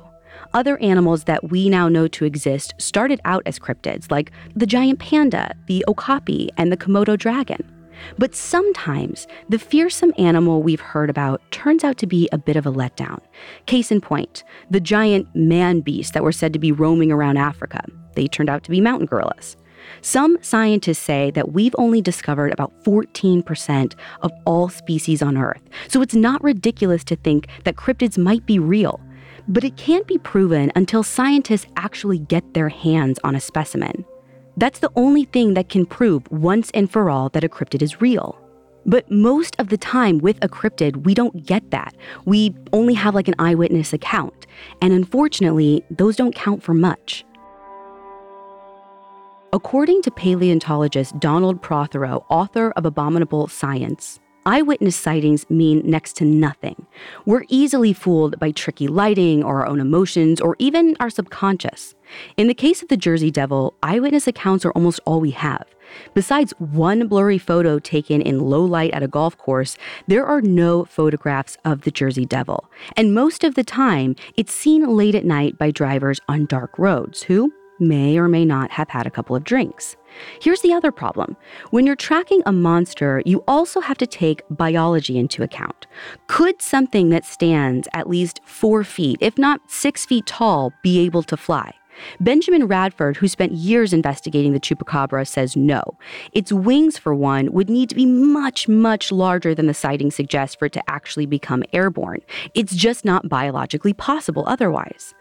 Other 0.53 0.77
animals 0.77 1.25
that 1.25 1.49
we 1.49 1.69
now 1.69 1.89
know 1.89 2.07
to 2.09 2.25
exist 2.25 2.73
started 2.77 3.19
out 3.25 3.43
as 3.45 3.59
cryptids, 3.59 4.11
like 4.11 4.31
the 4.55 4.65
giant 4.65 4.99
panda, 4.99 5.53
the 5.67 5.83
okapi, 5.87 6.49
and 6.57 6.71
the 6.71 6.77
Komodo 6.77 7.17
dragon. 7.17 7.71
But 8.17 8.35
sometimes 8.35 9.27
the 9.49 9.59
fearsome 9.59 10.13
animal 10.17 10.61
we've 10.61 10.81
heard 10.81 11.09
about 11.09 11.41
turns 11.51 11.83
out 11.83 11.97
to 11.99 12.07
be 12.07 12.29
a 12.31 12.37
bit 12.37 12.55
of 12.55 12.65
a 12.65 12.71
letdown. 12.71 13.19
Case 13.65 13.91
in 13.91 14.01
point, 14.01 14.43
the 14.69 14.79
giant 14.79 15.33
man 15.35 15.79
beast 15.79 16.13
that 16.13 16.23
were 16.23 16.31
said 16.31 16.53
to 16.53 16.59
be 16.59 16.71
roaming 16.71 17.11
around 17.11 17.37
Africa. 17.37 17.83
They 18.15 18.27
turned 18.27 18.49
out 18.49 18.63
to 18.63 18.71
be 18.71 18.81
mountain 18.81 19.07
gorillas. 19.07 19.57
Some 20.01 20.37
scientists 20.41 20.99
say 20.99 21.31
that 21.31 21.51
we've 21.51 21.75
only 21.77 22.01
discovered 22.01 22.51
about 22.53 22.73
14% 22.83 23.93
of 24.21 24.31
all 24.45 24.69
species 24.69 25.21
on 25.21 25.37
Earth, 25.37 25.61
so 25.87 26.01
it's 26.01 26.15
not 26.15 26.43
ridiculous 26.43 27.03
to 27.05 27.15
think 27.15 27.47
that 27.63 27.75
cryptids 27.75 28.17
might 28.17 28.45
be 28.45 28.59
real. 28.59 28.99
But 29.47 29.63
it 29.63 29.77
can't 29.77 30.07
be 30.07 30.17
proven 30.17 30.71
until 30.75 31.03
scientists 31.03 31.67
actually 31.75 32.19
get 32.19 32.53
their 32.53 32.69
hands 32.69 33.19
on 33.23 33.35
a 33.35 33.39
specimen. 33.39 34.05
That's 34.57 34.79
the 34.79 34.91
only 34.95 35.25
thing 35.25 35.53
that 35.53 35.69
can 35.69 35.85
prove 35.85 36.29
once 36.31 36.71
and 36.71 36.89
for 36.89 37.09
all 37.09 37.29
that 37.29 37.43
a 37.43 37.49
cryptid 37.49 37.81
is 37.81 38.01
real. 38.01 38.39
But 38.87 39.09
most 39.11 39.55
of 39.59 39.69
the 39.69 39.77
time 39.77 40.19
with 40.19 40.37
a 40.43 40.47
cryptid, 40.47 41.05
we 41.05 41.13
don't 41.13 41.45
get 41.45 41.71
that. 41.71 41.95
We 42.25 42.55
only 42.71 42.93
have 42.93 43.15
like 43.15 43.27
an 43.27 43.35
eyewitness 43.39 43.93
account. 43.93 44.45
And 44.81 44.93
unfortunately, 44.93 45.83
those 45.89 46.15
don't 46.15 46.35
count 46.35 46.63
for 46.63 46.73
much. 46.73 47.25
According 49.55 50.01
to 50.01 50.11
paleontologist 50.11 51.17
Donald 51.17 51.61
Prothero, 51.61 52.25
author 52.27 52.71
of 52.71 52.85
Abominable 52.85 53.47
Science, 53.47 54.19
eyewitness 54.45 54.97
sightings 54.97 55.49
mean 55.49 55.81
next 55.85 56.17
to 56.17 56.25
nothing. 56.25 56.85
We're 57.25 57.45
easily 57.47 57.93
fooled 57.93 58.37
by 58.37 58.51
tricky 58.51 58.89
lighting 58.89 59.45
or 59.45 59.61
our 59.61 59.67
own 59.67 59.79
emotions 59.79 60.41
or 60.41 60.57
even 60.59 60.97
our 60.99 61.09
subconscious. 61.09 61.95
In 62.35 62.47
the 62.47 62.53
case 62.53 62.81
of 62.81 62.89
the 62.89 62.97
Jersey 62.97 63.31
Devil, 63.31 63.73
eyewitness 63.81 64.27
accounts 64.27 64.65
are 64.65 64.73
almost 64.73 64.99
all 65.05 65.21
we 65.21 65.31
have. 65.31 65.63
Besides 66.13 66.53
one 66.59 67.07
blurry 67.07 67.37
photo 67.37 67.79
taken 67.79 68.21
in 68.21 68.41
low 68.41 68.65
light 68.65 68.91
at 68.91 69.03
a 69.03 69.07
golf 69.07 69.37
course, 69.37 69.77
there 70.05 70.25
are 70.25 70.41
no 70.41 70.83
photographs 70.83 71.57
of 71.63 71.83
the 71.83 71.91
Jersey 71.91 72.25
Devil. 72.25 72.69
And 72.97 73.13
most 73.13 73.45
of 73.45 73.55
the 73.55 73.63
time, 73.63 74.17
it's 74.35 74.53
seen 74.53 74.85
late 74.97 75.15
at 75.15 75.23
night 75.23 75.57
by 75.57 75.71
drivers 75.71 76.19
on 76.27 76.45
dark 76.45 76.77
roads 76.77 77.23
who 77.23 77.53
may 77.79 78.17
or 78.17 78.27
may 78.27 78.45
not 78.45 78.71
have 78.71 78.89
had 78.89 79.05
a 79.05 79.11
couple 79.11 79.35
of 79.35 79.43
drinks. 79.43 79.95
Here's 80.41 80.61
the 80.61 80.73
other 80.73 80.91
problem 80.91 81.35
when 81.71 81.85
you're 81.85 81.95
tracking 81.95 82.41
a 82.45 82.51
monster, 82.51 83.21
you 83.25 83.43
also 83.47 83.81
have 83.81 83.97
to 83.97 84.07
take 84.07 84.43
biology 84.49 85.17
into 85.17 85.43
account. 85.43 85.87
Could 86.27 86.61
something 86.61 87.09
that 87.09 87.25
stands 87.25 87.87
at 87.93 88.09
least 88.09 88.41
four 88.45 88.83
feet, 88.83 89.17
if 89.21 89.37
not 89.37 89.59
six 89.67 90.05
feet 90.05 90.25
tall, 90.25 90.71
be 90.83 90.99
able 90.99 91.23
to 91.23 91.37
fly? 91.37 91.73
Benjamin 92.19 92.67
Radford, 92.67 93.17
who 93.17 93.27
spent 93.27 93.53
years 93.53 93.93
investigating 93.93 94.53
the 94.53 94.59
chupacabra, 94.59 95.27
says 95.27 95.55
no. 95.55 95.81
Its 96.33 96.51
wings, 96.51 96.97
for 96.97 97.15
one, 97.15 97.51
would 97.51 97.69
need 97.69 97.89
to 97.89 97.95
be 97.95 98.05
much, 98.05 98.67
much 98.67 99.11
larger 99.11 99.55
than 99.55 99.67
the 99.67 99.73
sighting 99.73 100.11
suggests 100.11 100.55
for 100.55 100.65
it 100.65 100.73
to 100.73 100.89
actually 100.89 101.25
become 101.25 101.63
airborne. 101.73 102.21
It's 102.53 102.75
just 102.75 103.05
not 103.05 103.29
biologically 103.29 103.93
possible 103.93 104.43
otherwise. 104.47 105.13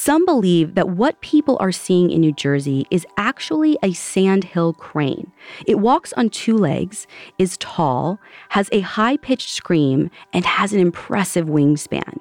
Some 0.00 0.24
believe 0.24 0.76
that 0.76 0.90
what 0.90 1.20
people 1.22 1.56
are 1.58 1.72
seeing 1.72 2.12
in 2.12 2.20
New 2.20 2.30
Jersey 2.30 2.86
is 2.88 3.04
actually 3.16 3.76
a 3.82 3.92
sandhill 3.94 4.72
crane. 4.74 5.32
It 5.66 5.80
walks 5.80 6.12
on 6.12 6.30
two 6.30 6.56
legs, 6.56 7.08
is 7.36 7.56
tall, 7.56 8.20
has 8.50 8.68
a 8.70 8.78
high 8.78 9.16
pitched 9.16 9.50
scream, 9.50 10.08
and 10.32 10.46
has 10.46 10.72
an 10.72 10.78
impressive 10.78 11.48
wingspan. 11.48 12.20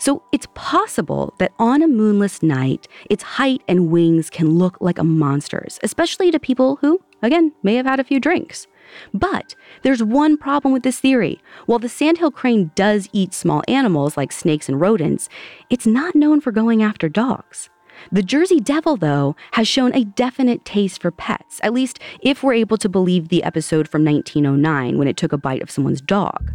So 0.00 0.24
it's 0.32 0.48
possible 0.54 1.32
that 1.38 1.52
on 1.60 1.80
a 1.80 1.86
moonless 1.86 2.42
night, 2.42 2.88
its 3.08 3.22
height 3.22 3.62
and 3.68 3.92
wings 3.92 4.28
can 4.28 4.58
look 4.58 4.76
like 4.80 4.98
a 4.98 5.04
monster's, 5.04 5.78
especially 5.84 6.32
to 6.32 6.40
people 6.40 6.74
who, 6.80 7.00
again, 7.22 7.52
may 7.62 7.76
have 7.76 7.86
had 7.86 8.00
a 8.00 8.04
few 8.04 8.18
drinks. 8.18 8.66
But 9.12 9.54
there's 9.82 10.02
one 10.02 10.36
problem 10.36 10.72
with 10.72 10.82
this 10.82 11.00
theory. 11.00 11.40
While 11.66 11.78
the 11.78 11.88
sandhill 11.88 12.30
crane 12.30 12.70
does 12.74 13.08
eat 13.12 13.34
small 13.34 13.62
animals 13.68 14.16
like 14.16 14.32
snakes 14.32 14.68
and 14.68 14.80
rodents, 14.80 15.28
it's 15.70 15.86
not 15.86 16.14
known 16.14 16.40
for 16.40 16.52
going 16.52 16.82
after 16.82 17.08
dogs. 17.08 17.70
The 18.10 18.22
Jersey 18.22 18.58
Devil, 18.58 18.96
though, 18.96 19.36
has 19.52 19.68
shown 19.68 19.94
a 19.94 20.04
definite 20.04 20.64
taste 20.64 21.00
for 21.00 21.10
pets, 21.10 21.60
at 21.62 21.72
least 21.72 22.00
if 22.20 22.42
we're 22.42 22.54
able 22.54 22.76
to 22.78 22.88
believe 22.88 23.28
the 23.28 23.44
episode 23.44 23.88
from 23.88 24.04
1909 24.04 24.98
when 24.98 25.08
it 25.08 25.16
took 25.16 25.32
a 25.32 25.38
bite 25.38 25.62
of 25.62 25.70
someone's 25.70 26.00
dog. 26.00 26.52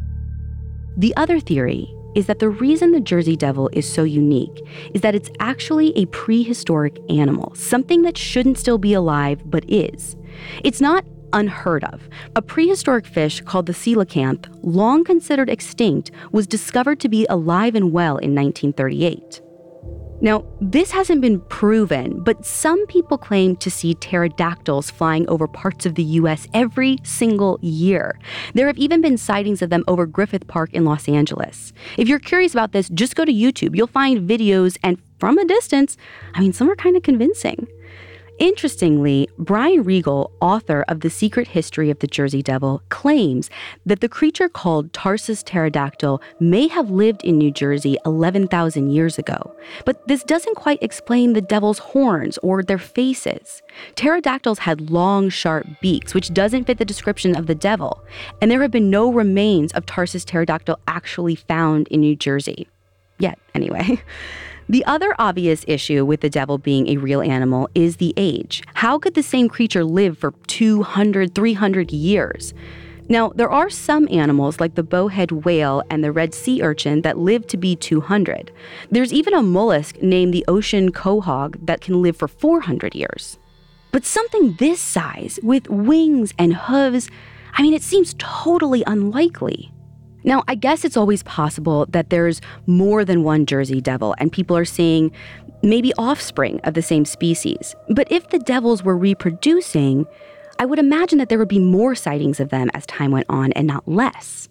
The 0.98 1.16
other 1.16 1.40
theory 1.40 1.94
is 2.16 2.26
that 2.26 2.40
the 2.40 2.50
reason 2.50 2.92
the 2.92 3.00
Jersey 3.00 3.36
Devil 3.36 3.70
is 3.74 3.92
so 3.92 4.04
unique 4.04 4.68
is 4.94 5.02
that 5.02 5.14
it's 5.14 5.30
actually 5.40 5.96
a 5.96 6.08
prehistoric 6.08 6.98
animal, 7.10 7.54
something 7.54 8.02
that 8.02 8.18
shouldn't 8.18 8.58
still 8.58 8.80
be 8.80 8.94
alive 8.94 9.42
but 9.46 9.64
is. 9.70 10.16
It's 10.64 10.82
not 10.82 11.06
unheard 11.34 11.84
of. 11.86 12.08
A 12.36 12.42
prehistoric 12.42 13.06
fish 13.06 13.42
called 13.42 13.66
the 13.66 13.74
coelacanth, 13.74 14.48
long 14.62 15.04
considered 15.04 15.50
extinct, 15.50 16.12
was 16.32 16.48
discovered 16.48 17.00
to 17.02 17.10
be 17.10 17.26
alive 17.30 17.76
and 17.76 17.92
well 17.92 18.18
in 18.18 18.36
1938. 18.36 19.42
Now, 20.20 20.46
this 20.60 20.90
hasn't 20.90 21.22
been 21.22 21.42
proven, 21.42 22.24
but 22.24 22.44
some 22.44 22.88
people 22.88 23.20
claim 23.20 23.56
to 23.58 23.70
see 23.70 23.94
pterodactyls 23.94 24.90
flying 24.90 25.30
over 25.30 25.48
parts 25.48 25.86
of 25.86 25.94
the 25.94 26.04
US 26.04 26.48
every 26.56 26.98
single 27.04 27.60
year. 27.62 28.18
There 28.56 28.66
have 28.66 28.80
even 28.80 29.02
been 29.02 29.18
sightings 29.18 29.62
of 29.62 29.70
them 29.70 29.84
over 29.88 30.08
Griffith 30.08 30.48
Park 30.48 30.74
in 30.74 30.86
Los 30.86 31.08
Angeles. 31.08 31.72
If 31.98 32.08
you're 32.08 32.18
curious 32.18 32.54
about 32.54 32.72
this, 32.72 32.90
just 32.90 33.16
go 33.16 33.26
to 33.26 33.32
YouTube. 33.32 33.76
You'll 33.76 33.86
find 33.86 34.28
videos, 34.28 34.78
and 34.82 35.00
from 35.20 35.38
a 35.38 35.46
distance, 35.46 35.98
I 36.34 36.40
mean, 36.40 36.54
some 36.54 36.70
are 36.70 36.76
kind 36.76 36.98
of 36.98 37.04
convincing. 37.04 37.68
Interestingly, 38.40 39.28
Brian 39.40 39.82
Regal, 39.82 40.32
author 40.42 40.86
of 40.88 41.00
The 41.00 41.10
Secret 41.10 41.48
History 41.48 41.90
of 41.90 41.98
the 42.00 42.08
Jersey 42.08 42.44
Devil, 42.44 42.84
claims 42.90 43.50
that 43.84 44.00
the 44.00 44.08
creature 44.08 44.48
called 44.48 44.94
Tarsus 44.94 45.42
pterodactyl 45.42 46.22
may 46.40 46.68
have 46.68 46.92
lived 46.92 47.24
in 47.24 47.40
New 47.40 47.50
Jersey 47.50 47.98
11,000 48.06 48.92
years 48.92 49.18
ago. 49.18 49.56
But 49.86 50.08
this 50.08 50.24
doesn't 50.24 50.56
quite 50.56 50.84
explain 50.84 51.34
the 51.34 51.42
devil's 51.42 51.80
horns 51.80 52.38
or 52.44 52.62
their 52.62 52.78
faces. 52.78 53.64
Pterodactyls 53.96 54.60
had 54.60 54.92
long, 54.92 55.30
sharp 55.30 55.66
beaks, 55.82 56.14
which 56.14 56.32
doesn't 56.32 56.66
fit 56.66 56.78
the 56.78 56.86
description 56.86 57.36
of 57.36 57.48
the 57.48 57.56
devil, 57.56 58.04
and 58.40 58.52
there 58.52 58.62
have 58.62 58.72
been 58.72 58.92
no 58.92 59.12
remains 59.12 59.72
of 59.72 59.88
Tarsus 59.88 60.24
pterodactyl 60.24 60.80
actually 60.88 61.36
found 61.36 61.88
in 61.88 62.02
New 62.02 62.16
Jersey. 62.16 62.68
Yet, 63.20 63.40
anyway. 63.54 64.02
The 64.70 64.84
other 64.84 65.16
obvious 65.18 65.64
issue 65.66 66.04
with 66.04 66.20
the 66.20 66.30
devil 66.30 66.58
being 66.58 66.90
a 66.90 66.98
real 66.98 67.22
animal 67.22 67.70
is 67.74 67.98
the 67.98 68.14
age. 68.18 68.64
How 68.74 69.00
could 69.00 69.14
the 69.14 69.24
same 69.24 69.48
creature 69.48 69.86
live 69.86 70.18
for 70.18 70.34
200, 70.48 71.34
300 71.34 71.94
years? 71.94 72.54
Now, 73.08 73.30
there 73.34 73.50
are 73.50 73.70
some 73.70 74.10
animals 74.12 74.60
like 74.60 74.76
the 74.76 74.84
bowhead 74.84 75.32
whale 75.32 75.84
and 75.90 76.04
the 76.04 76.12
red 76.12 76.34
sea 76.34 76.62
urchin 76.62 77.02
that 77.04 77.18
live 77.18 77.48
to 77.48 77.56
be 77.56 77.78
200. 77.78 78.52
There's 78.92 79.14
even 79.14 79.34
a 79.34 79.42
mollusk 79.42 80.02
named 80.02 80.34
the 80.34 80.44
ocean 80.50 80.92
quahog 80.92 81.66
that 81.66 81.80
can 81.80 82.02
live 82.02 82.18
for 82.18 82.28
400 82.28 82.94
years. 82.94 83.40
But 83.94 84.04
something 84.04 84.56
this 84.60 84.82
size, 84.82 85.40
with 85.42 85.70
wings 85.70 86.34
and 86.38 86.54
hooves, 86.54 87.10
I 87.54 87.62
mean, 87.62 87.74
it 87.74 87.84
seems 87.84 88.16
totally 88.18 88.84
unlikely. 88.86 89.72
Now, 90.28 90.44
I 90.50 90.56
guess 90.56 90.84
it's 90.84 90.98
always 90.98 91.24
possible 91.24 91.86
that 91.88 92.10
there's 92.10 92.42
more 92.66 93.06
than 93.06 93.24
one 93.24 93.46
Jersey 93.46 93.80
devil 93.80 94.14
and 94.18 94.30
people 94.30 94.58
are 94.58 94.66
seeing 94.66 95.10
maybe 95.64 95.94
offspring 95.98 96.60
of 96.66 96.74
the 96.74 96.82
same 96.82 97.06
species. 97.06 97.74
But 97.88 98.12
if 98.12 98.30
the 98.30 98.40
devils 98.40 98.84
were 98.84 98.98
reproducing, 98.98 100.06
I 100.60 100.66
would 100.66 100.80
imagine 100.80 101.18
that 101.20 101.30
there 101.30 101.38
would 101.38 101.48
be 101.48 101.60
more 101.60 101.96
sightings 101.96 102.42
of 102.42 102.50
them 102.50 102.70
as 102.74 102.86
time 102.88 103.12
went 103.12 103.28
on 103.30 103.54
and 103.54 103.66
not 103.68 103.88
less. 103.88 104.50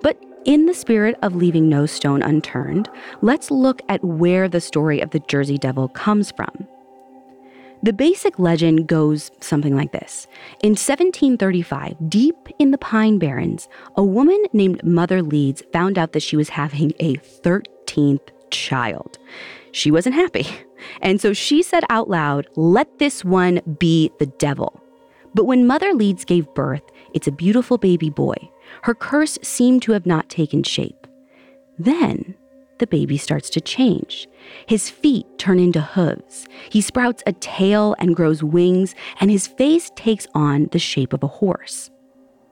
But 0.00 0.20
in 0.44 0.66
the 0.66 0.74
spirit 0.74 1.16
of 1.22 1.36
leaving 1.36 1.68
no 1.68 1.86
stone 1.86 2.20
unturned, 2.20 2.90
let's 3.20 3.48
look 3.48 3.80
at 3.88 4.02
where 4.02 4.48
the 4.48 4.60
story 4.60 5.00
of 5.00 5.10
the 5.10 5.20
Jersey 5.20 5.56
Devil 5.56 5.86
comes 5.86 6.32
from. 6.32 6.66
The 7.84 7.92
basic 7.92 8.38
legend 8.38 8.86
goes 8.86 9.32
something 9.40 9.74
like 9.74 9.90
this 9.90 10.28
In 10.62 10.70
1735, 10.70 11.96
deep 12.08 12.36
in 12.60 12.70
the 12.70 12.78
Pine 12.78 13.18
Barrens, 13.18 13.68
a 13.96 14.04
woman 14.04 14.40
named 14.52 14.84
Mother 14.84 15.20
Leeds 15.20 15.64
found 15.72 15.98
out 15.98 16.12
that 16.12 16.22
she 16.22 16.36
was 16.36 16.50
having 16.50 16.92
a 17.00 17.14
13th 17.16 18.28
child. 18.50 19.18
She 19.72 19.90
wasn't 19.90 20.14
happy. 20.14 20.46
And 21.00 21.20
so 21.20 21.32
she 21.32 21.62
said 21.62 21.84
out 21.90 22.10
loud, 22.10 22.48
Let 22.56 22.98
this 22.98 23.24
one 23.24 23.60
be 23.78 24.10
the 24.18 24.26
devil. 24.26 24.82
But 25.32 25.44
when 25.44 25.64
Mother 25.64 25.92
Leeds 25.94 26.24
gave 26.24 26.52
birth, 26.54 26.82
it's 27.14 27.28
a 27.28 27.32
beautiful 27.32 27.78
baby 27.78 28.10
boy. 28.10 28.34
Her 28.82 28.92
curse 28.92 29.38
seemed 29.42 29.82
to 29.82 29.92
have 29.92 30.06
not 30.06 30.28
taken 30.28 30.64
shape. 30.64 31.06
Then 31.78 32.34
the 32.82 32.86
baby 32.88 33.16
starts 33.16 33.48
to 33.48 33.60
change. 33.60 34.26
His 34.66 34.90
feet 34.90 35.24
turn 35.38 35.60
into 35.60 35.80
hooves. 35.80 36.48
He 36.68 36.80
sprouts 36.80 37.22
a 37.28 37.32
tail 37.32 37.94
and 38.00 38.16
grows 38.16 38.42
wings, 38.42 38.96
and 39.20 39.30
his 39.30 39.46
face 39.46 39.92
takes 39.94 40.26
on 40.34 40.68
the 40.72 40.80
shape 40.80 41.12
of 41.12 41.22
a 41.22 41.28
horse. 41.28 41.92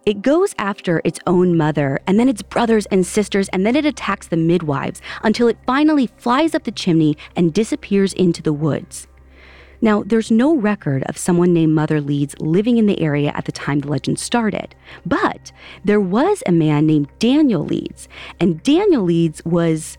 It 0.07 0.23
goes 0.23 0.55
after 0.57 1.03
its 1.05 1.19
own 1.27 1.57
mother, 1.57 1.99
and 2.07 2.19
then 2.19 2.29
its 2.29 2.43
brothers 2.43 2.87
and 2.87 3.05
sisters, 3.05 3.49
and 3.49 3.67
then 3.67 3.75
it 3.75 3.85
attacks 3.85 4.29
the 4.29 4.37
midwives 4.37 5.03
until 5.25 5.49
it 5.49 5.59
finally 5.67 6.07
flies 6.07 6.55
up 6.55 6.63
the 6.63 6.71
chimney 6.71 7.17
and 7.35 7.53
disappears 7.53 8.13
into 8.13 8.41
the 8.41 8.53
woods. 8.53 9.09
Now, 9.83 10.05
there's 10.05 10.31
no 10.31 10.55
record 10.55 11.03
of 11.05 11.19
someone 11.19 11.53
named 11.53 11.75
Mother 11.75 12.01
Leeds 12.01 12.37
living 12.39 12.77
in 12.77 12.87
the 12.87 13.01
area 13.01 13.33
at 13.35 13.47
the 13.47 13.53
time 13.53 13.81
the 13.81 13.89
legend 13.89 14.21
started, 14.21 14.77
but 15.05 15.51
there 15.85 16.01
was 16.01 16.45
a 16.47 16.53
man 16.53 16.87
named 16.87 17.09
Daniel 17.19 17.65
Leeds, 17.65 18.09
and 18.39 18.63
Daniel 18.63 19.03
Leeds 19.03 19.43
was 19.45 19.99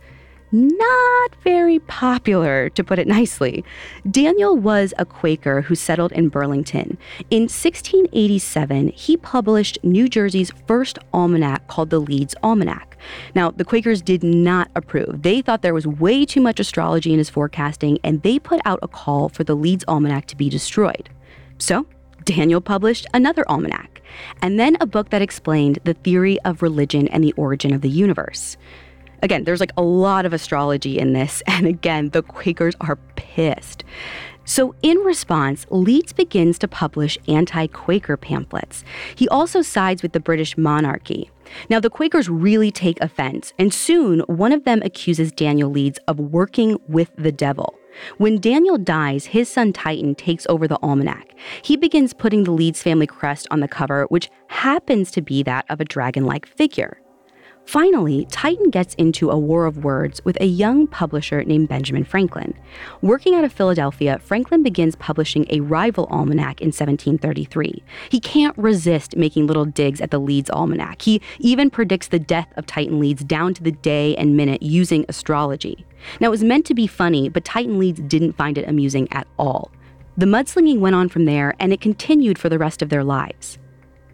not 0.51 1.35
very 1.43 1.79
popular, 1.79 2.69
to 2.69 2.83
put 2.83 2.99
it 2.99 3.07
nicely. 3.07 3.63
Daniel 4.09 4.57
was 4.57 4.93
a 4.97 5.05
Quaker 5.05 5.61
who 5.61 5.75
settled 5.75 6.11
in 6.11 6.29
Burlington. 6.29 6.97
In 7.29 7.43
1687, 7.43 8.89
he 8.89 9.17
published 9.17 9.77
New 9.83 10.09
Jersey's 10.09 10.51
first 10.67 10.99
almanac 11.13 11.67
called 11.67 11.89
the 11.89 11.99
Leeds 11.99 12.35
Almanac. 12.43 12.97
Now, 13.33 13.51
the 13.51 13.65
Quakers 13.65 14.01
did 14.01 14.23
not 14.23 14.69
approve. 14.75 15.21
They 15.21 15.41
thought 15.41 15.61
there 15.61 15.73
was 15.73 15.87
way 15.87 16.25
too 16.25 16.41
much 16.41 16.59
astrology 16.59 17.11
in 17.11 17.17
his 17.17 17.29
forecasting, 17.29 17.99
and 18.03 18.21
they 18.21 18.39
put 18.39 18.61
out 18.65 18.79
a 18.81 18.87
call 18.87 19.29
for 19.29 19.43
the 19.43 19.55
Leeds 19.55 19.85
Almanac 19.87 20.27
to 20.27 20.35
be 20.35 20.49
destroyed. 20.49 21.09
So, 21.57 21.85
Daniel 22.23 22.61
published 22.61 23.07
another 23.13 23.43
almanac, 23.49 24.01
and 24.41 24.59
then 24.59 24.77
a 24.79 24.85
book 24.85 25.09
that 25.09 25.21
explained 25.21 25.79
the 25.83 25.93
theory 25.93 26.39
of 26.41 26.61
religion 26.61 27.07
and 27.07 27.23
the 27.23 27.33
origin 27.33 27.73
of 27.73 27.81
the 27.81 27.89
universe. 27.89 28.57
Again, 29.21 29.43
there's 29.43 29.59
like 29.59 29.73
a 29.77 29.81
lot 29.81 30.25
of 30.25 30.33
astrology 30.33 30.99
in 30.99 31.13
this. 31.13 31.41
And 31.51 31.67
again, 31.67 32.09
the 32.09 32.23
Quakers 32.23 32.75
are 32.81 32.95
pissed. 33.15 33.83
So, 34.45 34.73
in 34.81 34.97
response, 34.99 35.67
Leeds 35.69 36.13
begins 36.13 36.57
to 36.59 36.67
publish 36.67 37.17
anti 37.27 37.67
Quaker 37.67 38.17
pamphlets. 38.17 38.83
He 39.15 39.27
also 39.27 39.61
sides 39.61 40.01
with 40.01 40.13
the 40.13 40.19
British 40.19 40.57
monarchy. 40.57 41.29
Now, 41.69 41.79
the 41.79 41.89
Quakers 41.89 42.29
really 42.29 42.71
take 42.71 42.99
offense, 43.01 43.53
and 43.59 43.73
soon 43.73 44.21
one 44.21 44.51
of 44.51 44.63
them 44.63 44.81
accuses 44.83 45.31
Daniel 45.31 45.69
Leeds 45.69 45.99
of 46.07 46.19
working 46.19 46.79
with 46.87 47.11
the 47.17 47.31
devil. 47.31 47.75
When 48.17 48.39
Daniel 48.39 48.77
dies, 48.77 49.25
his 49.25 49.49
son 49.49 49.73
Titan 49.73 50.15
takes 50.15 50.47
over 50.49 50.67
the 50.67 50.79
almanac. 50.81 51.35
He 51.61 51.75
begins 51.75 52.13
putting 52.13 52.43
the 52.43 52.51
Leeds 52.51 52.81
family 52.81 53.07
crest 53.07 53.47
on 53.51 53.59
the 53.59 53.67
cover, 53.67 54.05
which 54.05 54.29
happens 54.47 55.11
to 55.11 55.21
be 55.21 55.43
that 55.43 55.65
of 55.69 55.81
a 55.81 55.85
dragon 55.85 56.25
like 56.25 56.47
figure. 56.47 57.00
Finally, 57.71 58.25
Titan 58.29 58.69
gets 58.69 58.95
into 58.95 59.29
a 59.29 59.39
war 59.39 59.65
of 59.65 59.85
words 59.85 60.19
with 60.25 60.37
a 60.41 60.45
young 60.45 60.85
publisher 60.85 61.41
named 61.45 61.69
Benjamin 61.69 62.03
Franklin. 62.03 62.53
Working 63.01 63.33
out 63.33 63.45
of 63.45 63.53
Philadelphia, 63.53 64.19
Franklin 64.19 64.61
begins 64.61 64.97
publishing 64.97 65.45
a 65.49 65.61
rival 65.61 66.05
almanac 66.11 66.59
in 66.59 66.67
1733. 66.67 67.81
He 68.09 68.19
can't 68.19 68.57
resist 68.57 69.15
making 69.15 69.47
little 69.47 69.63
digs 69.63 70.01
at 70.01 70.11
the 70.11 70.19
Leeds 70.19 70.49
almanac. 70.49 71.01
He 71.01 71.21
even 71.39 71.69
predicts 71.69 72.09
the 72.09 72.19
death 72.19 72.51
of 72.57 72.65
Titan 72.65 72.99
Leeds 72.99 73.23
down 73.23 73.53
to 73.53 73.63
the 73.63 73.71
day 73.71 74.17
and 74.17 74.35
minute 74.35 74.61
using 74.61 75.05
astrology. 75.07 75.85
Now, 76.19 76.27
it 76.27 76.31
was 76.31 76.43
meant 76.43 76.65
to 76.65 76.73
be 76.73 76.87
funny, 76.87 77.29
but 77.29 77.45
Titan 77.45 77.79
Leeds 77.79 78.01
didn't 78.01 78.33
find 78.33 78.57
it 78.57 78.67
amusing 78.67 79.07
at 79.13 79.27
all. 79.39 79.71
The 80.17 80.25
mudslinging 80.25 80.79
went 80.79 80.97
on 80.97 81.07
from 81.07 81.23
there, 81.23 81.55
and 81.57 81.71
it 81.71 81.79
continued 81.79 82.37
for 82.37 82.49
the 82.49 82.59
rest 82.59 82.81
of 82.81 82.89
their 82.89 83.05
lives. 83.05 83.57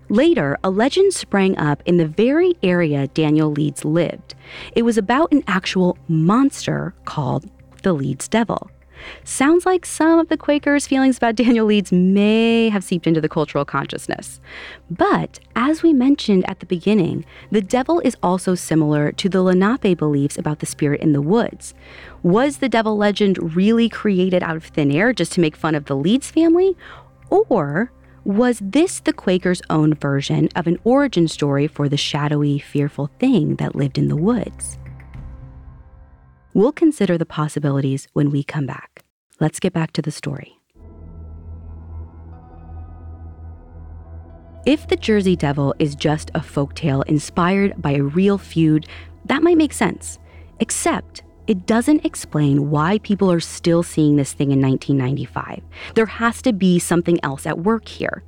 Later, 0.09 0.57
a 0.63 0.69
legend 0.69 1.13
sprang 1.13 1.57
up 1.57 1.83
in 1.85 1.97
the 1.97 2.07
very 2.07 2.55
area 2.63 3.07
Daniel 3.07 3.51
Leeds 3.51 3.83
lived. 3.83 4.35
It 4.73 4.83
was 4.83 4.97
about 4.97 5.31
an 5.33 5.43
actual 5.47 5.97
monster 6.07 6.93
called 7.05 7.49
the 7.83 7.93
Leeds 7.93 8.27
Devil. 8.27 8.71
Sounds 9.23 9.65
like 9.65 9.85
some 9.85 10.17
of 10.17 10.29
the 10.29 10.37
Quakers' 10.37 10.87
feelings 10.87 11.17
about 11.17 11.35
Daniel 11.35 11.65
Leeds 11.65 11.91
may 11.91 12.69
have 12.69 12.83
seeped 12.83 13.05
into 13.05 13.21
the 13.21 13.29
cultural 13.29 13.65
consciousness. 13.65 14.39
But 14.89 15.39
as 15.55 15.83
we 15.83 15.93
mentioned 15.93 16.49
at 16.49 16.61
the 16.61 16.65
beginning, 16.65 17.25
the 17.51 17.61
devil 17.61 17.99
is 17.99 18.17
also 18.23 18.55
similar 18.55 19.11
to 19.11 19.29
the 19.29 19.41
Lenape 19.41 19.97
beliefs 19.97 20.37
about 20.37 20.59
the 20.59 20.65
spirit 20.65 21.01
in 21.01 21.13
the 21.13 21.21
woods. 21.21 21.73
Was 22.23 22.57
the 22.57 22.69
devil 22.69 22.97
legend 22.97 23.55
really 23.55 23.89
created 23.89 24.41
out 24.41 24.55
of 24.55 24.65
thin 24.65 24.91
air 24.91 25.13
just 25.13 25.33
to 25.33 25.41
make 25.41 25.55
fun 25.55 25.75
of 25.75 25.85
the 25.85 25.95
Leeds 25.95 26.31
family? 26.31 26.75
Or 27.29 27.91
was 28.27 28.59
this 28.61 28.99
the 28.99 29.13
Quakers' 29.13 29.61
own 29.69 29.93
version 29.93 30.49
of 30.53 30.67
an 30.67 30.77
origin 30.83 31.29
story 31.29 31.65
for 31.65 31.87
the 31.87 31.95
shadowy, 31.95 32.59
fearful 32.59 33.09
thing 33.19 33.55
that 33.55 33.73
lived 33.73 33.97
in 33.97 34.09
the 34.09 34.17
woods? 34.17 34.77
We'll 36.53 36.73
consider 36.73 37.17
the 37.17 37.25
possibilities 37.25 38.09
when 38.11 38.29
we 38.29 38.43
come 38.43 38.65
back. 38.65 39.05
Let's 39.39 39.61
get 39.61 39.71
back 39.71 39.93
to 39.93 40.01
the 40.01 40.11
story. 40.11 40.59
If 44.65 44.89
the 44.89 44.97
Jersey 44.97 45.37
Devil 45.37 45.73
is 45.79 45.95
just 45.95 46.29
a 46.31 46.41
folktale 46.41 47.05
inspired 47.07 47.81
by 47.81 47.91
a 47.91 48.03
real 48.03 48.37
feud, 48.37 48.87
that 49.23 49.41
might 49.41 49.57
make 49.57 49.71
sense. 49.71 50.19
Except 50.59 51.21
it 51.47 51.65
doesn't 51.65 52.05
explain 52.05 52.69
why 52.69 52.99
people 52.99 53.31
are 53.31 53.39
still 53.39 53.81
seeing 53.81 54.17
this 54.17 54.33
thing 54.33 54.51
in 54.51 54.61
1995. 54.61 55.63
There 55.95 56.05
has 56.05 56.41
to 56.41 56.53
be 56.53 56.77
something 56.77 57.19
else 57.23 57.45
at 57.45 57.59
work 57.59 57.87
here. 57.87 58.23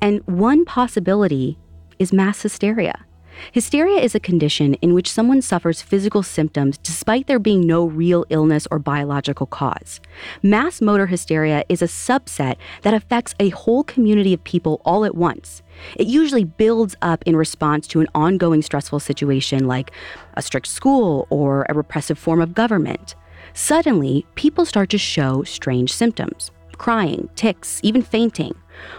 And 0.00 0.20
one 0.26 0.64
possibility 0.64 1.58
is 1.98 2.12
mass 2.12 2.42
hysteria. 2.42 3.05
Hysteria 3.52 4.00
is 4.00 4.14
a 4.14 4.20
condition 4.20 4.74
in 4.74 4.94
which 4.94 5.10
someone 5.10 5.42
suffers 5.42 5.82
physical 5.82 6.22
symptoms 6.22 6.78
despite 6.78 7.26
there 7.26 7.38
being 7.38 7.66
no 7.66 7.84
real 7.84 8.24
illness 8.30 8.66
or 8.70 8.78
biological 8.78 9.46
cause. 9.46 10.00
Mass 10.42 10.80
motor 10.80 11.06
hysteria 11.06 11.64
is 11.68 11.82
a 11.82 11.86
subset 11.86 12.56
that 12.82 12.94
affects 12.94 13.34
a 13.38 13.50
whole 13.50 13.84
community 13.84 14.32
of 14.32 14.42
people 14.44 14.80
all 14.84 15.04
at 15.04 15.14
once. 15.14 15.62
It 15.96 16.06
usually 16.06 16.44
builds 16.44 16.96
up 17.02 17.22
in 17.26 17.36
response 17.36 17.86
to 17.88 18.00
an 18.00 18.08
ongoing 18.14 18.62
stressful 18.62 19.00
situation 19.00 19.66
like 19.66 19.90
a 20.34 20.42
strict 20.42 20.66
school 20.66 21.26
or 21.30 21.66
a 21.68 21.74
repressive 21.74 22.18
form 22.18 22.40
of 22.40 22.54
government. 22.54 23.14
Suddenly, 23.54 24.26
people 24.34 24.64
start 24.64 24.90
to 24.90 24.98
show 24.98 25.42
strange 25.42 25.92
symptoms 25.92 26.50
crying, 26.78 27.28
tics, 27.36 27.80
even 27.82 28.02
fainting. 28.02 28.54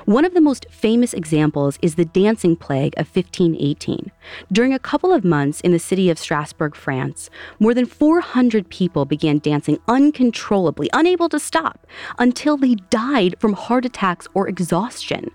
One 0.06 0.26
of 0.26 0.34
the 0.34 0.42
most 0.42 0.66
famous 0.70 1.14
examples 1.14 1.78
is 1.82 1.96
the 1.96 2.06
dancing 2.06 2.56
plague 2.56 2.94
of 2.98 3.08
1518. 3.16 4.12
During 4.52 4.74
a 4.74 4.80
couple 4.80 5.14
of 5.14 5.24
months 5.24 5.62
in 5.62 5.72
the 5.72 5.80
city 5.80 6.10
of 6.10 6.20
Strasbourg, 6.20 6.76
France, 6.76 7.30
more 7.60 7.74
than 7.74 7.86
400 7.86 8.70
people 8.70 9.06
began 9.06 9.40
dancing 9.40 9.80
uncontrollably, 9.88 10.90
unable 10.94 11.30
to 11.30 11.40
stop, 11.40 11.86
until 12.18 12.58
they 12.58 12.76
died 12.90 13.36
from 13.40 13.54
heart 13.54 13.86
attacks 13.86 14.28
or 14.34 14.48
exhaustion. 14.48 15.32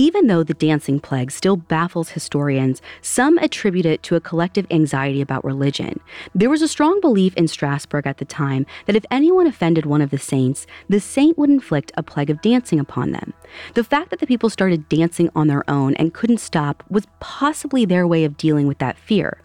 Even 0.00 0.28
though 0.28 0.44
the 0.44 0.54
dancing 0.54 1.00
plague 1.00 1.32
still 1.32 1.56
baffles 1.56 2.10
historians, 2.10 2.80
some 3.02 3.36
attribute 3.38 3.84
it 3.84 4.00
to 4.04 4.14
a 4.14 4.20
collective 4.20 4.64
anxiety 4.70 5.20
about 5.20 5.44
religion. 5.44 5.98
There 6.32 6.48
was 6.48 6.62
a 6.62 6.68
strong 6.68 7.00
belief 7.00 7.34
in 7.34 7.48
Strasbourg 7.48 8.06
at 8.06 8.18
the 8.18 8.24
time 8.24 8.64
that 8.86 8.94
if 8.94 9.04
anyone 9.10 9.48
offended 9.48 9.86
one 9.86 10.00
of 10.00 10.10
the 10.10 10.16
saints, 10.18 10.68
the 10.88 11.00
saint 11.00 11.36
would 11.36 11.50
inflict 11.50 11.90
a 11.96 12.04
plague 12.04 12.30
of 12.30 12.40
dancing 12.42 12.78
upon 12.78 13.10
them. 13.10 13.34
The 13.74 13.82
fact 13.82 14.10
that 14.10 14.20
the 14.20 14.26
people 14.28 14.50
started 14.50 14.88
dancing 14.88 15.30
on 15.34 15.48
their 15.48 15.68
own 15.68 15.96
and 15.96 16.14
couldn't 16.14 16.38
stop 16.38 16.84
was 16.88 17.08
possibly 17.18 17.84
their 17.84 18.06
way 18.06 18.22
of 18.22 18.36
dealing 18.36 18.68
with 18.68 18.78
that 18.78 18.98
fear. 18.98 19.40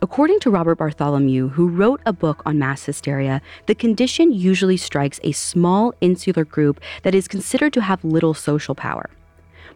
According 0.00 0.40
to 0.40 0.50
Robert 0.50 0.76
Bartholomew, 0.76 1.48
who 1.48 1.68
wrote 1.68 2.00
a 2.06 2.14
book 2.14 2.42
on 2.46 2.58
mass 2.58 2.86
hysteria, 2.86 3.42
the 3.66 3.74
condition 3.74 4.32
usually 4.32 4.78
strikes 4.78 5.20
a 5.22 5.32
small 5.32 5.92
insular 6.00 6.46
group 6.46 6.80
that 7.02 7.14
is 7.14 7.28
considered 7.28 7.74
to 7.74 7.82
have 7.82 8.02
little 8.02 8.32
social 8.32 8.74
power. 8.74 9.10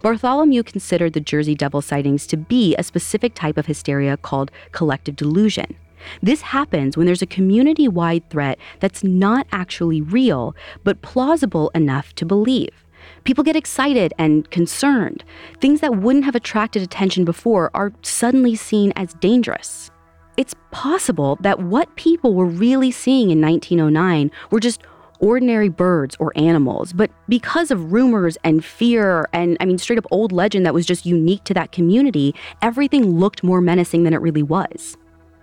Bartholomew 0.03 0.63
considered 0.63 1.13
the 1.13 1.21
Jersey 1.21 1.55
Devil 1.55 1.83
sightings 1.83 2.27
to 2.29 2.37
be 2.37 2.77
a 2.77 2.83
specific 2.83 3.35
type 3.35 3.57
of 3.57 3.67
hysteria 3.67 4.17
called 4.17 4.51
collective 4.73 5.17
delusion. 5.17 5.77
This 6.23 6.43
happens 6.43 6.97
when 6.97 7.07
there's 7.07 7.23
a 7.23 7.27
community 7.27 7.89
wide 7.89 8.29
threat 8.31 8.59
that's 8.81 9.03
not 9.03 9.47
actually 9.53 10.01
real, 10.01 10.55
but 10.85 11.03
plausible 11.03 11.71
enough 11.75 12.15
to 12.17 12.27
believe. 12.27 12.85
People 13.25 13.45
get 13.45 13.57
excited 13.57 14.13
and 14.19 14.51
concerned. 14.51 15.25
Things 15.61 15.81
that 15.81 15.97
wouldn't 15.97 16.25
have 16.25 16.35
attracted 16.35 16.83
attention 16.83 17.25
before 17.25 17.71
are 17.75 17.93
suddenly 18.03 18.57
seen 18.57 18.93
as 18.97 19.15
dangerous. 19.15 19.91
It's 20.37 20.55
possible 20.71 21.39
that 21.41 21.61
what 21.61 21.97
people 21.97 22.35
were 22.35 22.47
really 22.47 22.91
seeing 22.91 23.31
in 23.31 23.41
1909 23.41 24.31
were 24.51 24.61
just 24.61 24.83
ordinary 25.19 25.69
birds 25.69 26.17
or 26.19 26.33
animals, 26.37 26.93
but 26.93 27.11
because 27.29 27.71
of 27.71 27.93
rumors 27.93 28.37
and 28.45 28.65
fear 28.65 29.29
and, 29.33 29.57
I 29.61 29.65
mean, 29.65 29.79
straight 29.79 29.99
up 29.99 30.07
old 30.11 30.33
legend 30.33 30.67
that 30.67 30.75
was 30.75 30.87
just 30.87 31.07
unique 31.07 31.45
to 31.45 31.55
that 31.55 31.73
community, 31.73 32.35
everything 32.63 33.19
looked 33.19 33.43
more 33.43 33.61
menacing 33.61 34.05
than 34.05 34.15
it 34.15 34.21
really 34.21 34.43
was. 34.43 34.97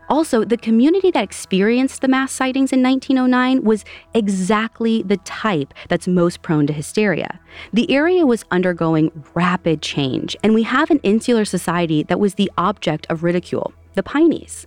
Also, 0.10 0.44
the 0.44 0.58
community 0.58 1.12
that 1.12 1.24
experienced 1.24 2.02
the 2.02 2.08
mass 2.08 2.32
sightings 2.32 2.74
in 2.74 2.84
1909 2.84 3.64
was 3.64 3.86
exactly 4.14 5.02
the 5.02 5.18
type 5.18 5.74
that's 5.88 6.08
most 6.08 6.42
prone 6.42 6.68
to 6.68 6.74
hysteria. 6.74 7.40
The 7.72 7.90
area 7.90 8.26
was 8.26 8.44
undergoing 8.52 9.12
rapid 9.34 9.82
change, 9.82 10.36
and 10.44 10.54
we 10.54 10.64
have 10.64 10.92
an 10.92 11.00
insular 11.04 11.46
society 11.46 12.04
that 12.04 12.20
was 12.20 12.36
the 12.36 12.52
object 12.58 13.08
of 13.10 13.24
ridicule 13.24 13.74
the 13.96 14.04
Pineys. 14.04 14.66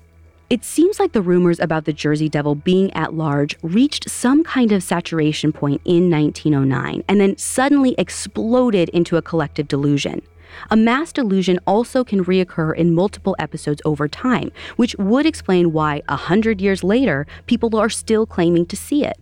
It 0.49 0.65
seems 0.65 1.01
like 1.01 1.11
the 1.11 1.23
rumors 1.23 1.59
about 1.59 1.87
the 1.87 1.93
Jersey 1.93 2.29
Devil 2.29 2.55
being 2.55 2.93
at 2.95 3.15
large 3.15 3.57
reached 3.63 4.09
some 4.09 4.45
kind 4.45 4.71
of 4.71 4.81
saturation 4.81 5.53
point 5.53 5.81
in 5.85 6.09
1909 6.09 7.03
and 7.09 7.21
then 7.21 7.37
suddenly 7.37 7.97
exploded 7.99 8.89
into 8.91 9.17
a 9.17 9.23
collective 9.23 9.67
delusion. 9.67 10.23
A 10.71 10.77
mass 10.77 11.13
delusion 11.13 11.59
also 11.67 12.05
can 12.05 12.25
reoccur 12.25 12.77
in 12.77 12.95
multiple 12.95 13.35
episodes 13.41 13.83
over 13.85 14.07
time, 14.07 14.53
which 14.77 14.95
would 15.01 15.27
explain 15.27 15.73
why, 15.73 16.03
a 16.07 16.15
hundred 16.15 16.61
years 16.61 16.85
later, 16.85 17.27
people 17.47 17.77
are 17.77 17.91
still 17.91 18.25
claiming 18.25 18.67
to 18.67 18.77
see 18.77 19.05
it. 19.05 19.19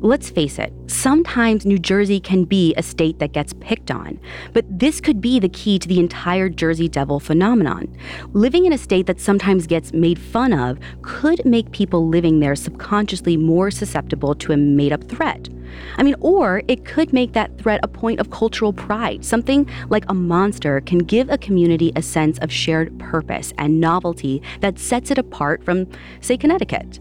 Let's 0.00 0.30
face 0.30 0.60
it, 0.60 0.72
sometimes 0.86 1.66
New 1.66 1.76
Jersey 1.76 2.20
can 2.20 2.44
be 2.44 2.72
a 2.76 2.84
state 2.84 3.18
that 3.18 3.32
gets 3.32 3.52
picked 3.54 3.90
on, 3.90 4.20
but 4.52 4.64
this 4.68 5.00
could 5.00 5.20
be 5.20 5.40
the 5.40 5.48
key 5.48 5.76
to 5.76 5.88
the 5.88 5.98
entire 5.98 6.48
Jersey 6.48 6.86
Devil 6.86 7.18
phenomenon. 7.18 7.92
Living 8.32 8.64
in 8.64 8.72
a 8.72 8.78
state 8.78 9.06
that 9.06 9.18
sometimes 9.18 9.66
gets 9.66 9.92
made 9.92 10.20
fun 10.20 10.52
of 10.52 10.78
could 11.02 11.44
make 11.44 11.72
people 11.72 12.06
living 12.06 12.38
there 12.38 12.54
subconsciously 12.54 13.36
more 13.36 13.72
susceptible 13.72 14.36
to 14.36 14.52
a 14.52 14.56
made 14.56 14.92
up 14.92 15.02
threat. 15.02 15.48
I 15.96 16.04
mean, 16.04 16.14
or 16.20 16.62
it 16.68 16.84
could 16.84 17.12
make 17.12 17.32
that 17.32 17.58
threat 17.58 17.80
a 17.82 17.88
point 17.88 18.20
of 18.20 18.30
cultural 18.30 18.72
pride. 18.72 19.24
Something 19.24 19.68
like 19.88 20.04
a 20.08 20.14
monster 20.14 20.80
can 20.80 20.98
give 20.98 21.28
a 21.28 21.38
community 21.38 21.90
a 21.96 22.02
sense 22.02 22.38
of 22.38 22.52
shared 22.52 22.96
purpose 23.00 23.52
and 23.58 23.80
novelty 23.80 24.42
that 24.60 24.78
sets 24.78 25.10
it 25.10 25.18
apart 25.18 25.64
from, 25.64 25.88
say, 26.20 26.36
Connecticut. 26.36 27.00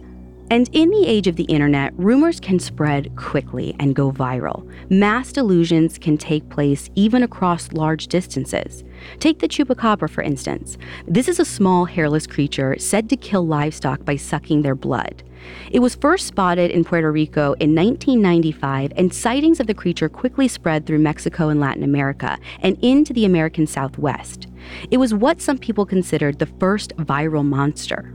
And 0.49 0.69
in 0.71 0.89
the 0.91 1.05
age 1.05 1.27
of 1.27 1.35
the 1.35 1.43
internet, 1.43 1.91
rumors 1.97 2.39
can 2.39 2.57
spread 2.57 3.13
quickly 3.17 3.75
and 3.79 3.93
go 3.93 4.13
viral. 4.13 4.65
Mass 4.89 5.33
delusions 5.33 5.97
can 5.97 6.17
take 6.17 6.47
place 6.47 6.89
even 6.95 7.21
across 7.21 7.73
large 7.73 8.07
distances. 8.07 8.85
Take 9.19 9.39
the 9.39 9.49
chupacabra, 9.49 10.09
for 10.09 10.21
instance. 10.21 10.77
This 11.05 11.27
is 11.27 11.41
a 11.41 11.45
small, 11.45 11.83
hairless 11.83 12.25
creature 12.25 12.77
said 12.79 13.09
to 13.09 13.17
kill 13.17 13.45
livestock 13.45 14.05
by 14.05 14.15
sucking 14.15 14.61
their 14.61 14.75
blood. 14.75 15.21
It 15.69 15.79
was 15.79 15.95
first 15.95 16.27
spotted 16.27 16.71
in 16.71 16.85
Puerto 16.85 17.11
Rico 17.11 17.53
in 17.59 17.75
1995, 17.75 18.93
and 18.95 19.13
sightings 19.13 19.59
of 19.59 19.67
the 19.67 19.73
creature 19.73 20.07
quickly 20.07 20.47
spread 20.47 20.85
through 20.85 20.99
Mexico 20.99 21.49
and 21.49 21.59
Latin 21.59 21.83
America 21.83 22.37
and 22.61 22.77
into 22.81 23.11
the 23.11 23.25
American 23.25 23.67
Southwest. 23.67 24.47
It 24.91 24.97
was 24.97 25.13
what 25.13 25.41
some 25.41 25.57
people 25.57 25.85
considered 25.85 26.39
the 26.39 26.45
first 26.45 26.95
viral 26.97 27.45
monster. 27.45 28.13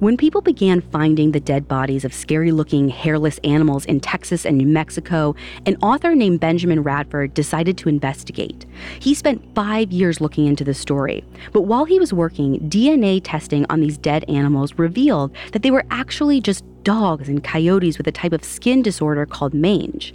When 0.00 0.16
people 0.16 0.40
began 0.40 0.80
finding 0.80 1.32
the 1.32 1.40
dead 1.40 1.68
bodies 1.68 2.06
of 2.06 2.14
scary 2.14 2.52
looking 2.52 2.88
hairless 2.88 3.36
animals 3.44 3.84
in 3.84 4.00
Texas 4.00 4.46
and 4.46 4.56
New 4.56 4.66
Mexico, 4.66 5.34
an 5.66 5.76
author 5.82 6.14
named 6.14 6.40
Benjamin 6.40 6.82
Radford 6.82 7.34
decided 7.34 7.76
to 7.76 7.90
investigate. 7.90 8.64
He 8.98 9.12
spent 9.12 9.54
five 9.54 9.92
years 9.92 10.18
looking 10.18 10.46
into 10.46 10.64
the 10.64 10.72
story, 10.72 11.22
but 11.52 11.62
while 11.66 11.84
he 11.84 11.98
was 11.98 12.14
working, 12.14 12.60
DNA 12.70 13.20
testing 13.22 13.66
on 13.68 13.80
these 13.80 13.98
dead 13.98 14.24
animals 14.26 14.78
revealed 14.78 15.36
that 15.52 15.60
they 15.60 15.70
were 15.70 15.84
actually 15.90 16.40
just 16.40 16.64
dogs 16.82 17.28
and 17.28 17.44
coyotes 17.44 17.98
with 17.98 18.06
a 18.06 18.12
type 18.12 18.32
of 18.32 18.42
skin 18.42 18.80
disorder 18.80 19.26
called 19.26 19.52
mange. 19.52 20.14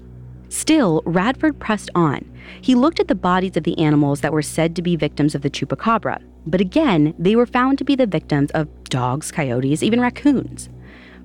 Still, 0.49 1.03
Radford 1.05 1.59
pressed 1.59 1.91
on. 1.93 2.27
He 2.59 2.73
looked 2.73 2.99
at 2.99 3.07
the 3.07 3.13
bodies 3.13 3.55
of 3.55 3.65
the 3.65 3.77
animals 3.77 4.21
that 4.21 4.33
were 4.33 4.41
said 4.41 4.75
to 4.77 4.81
be 4.81 4.95
victims 4.95 5.35
of 5.35 5.43
the 5.43 5.49
chupacabra, 5.51 6.23
but 6.45 6.61
again, 6.61 7.13
they 7.17 7.35
were 7.35 7.45
found 7.45 7.77
to 7.77 7.83
be 7.83 7.95
the 7.95 8.05
victims 8.05 8.51
of 8.51 8.67
dogs, 8.85 9.31
coyotes, 9.31 9.83
even 9.83 10.01
raccoons. 10.01 10.69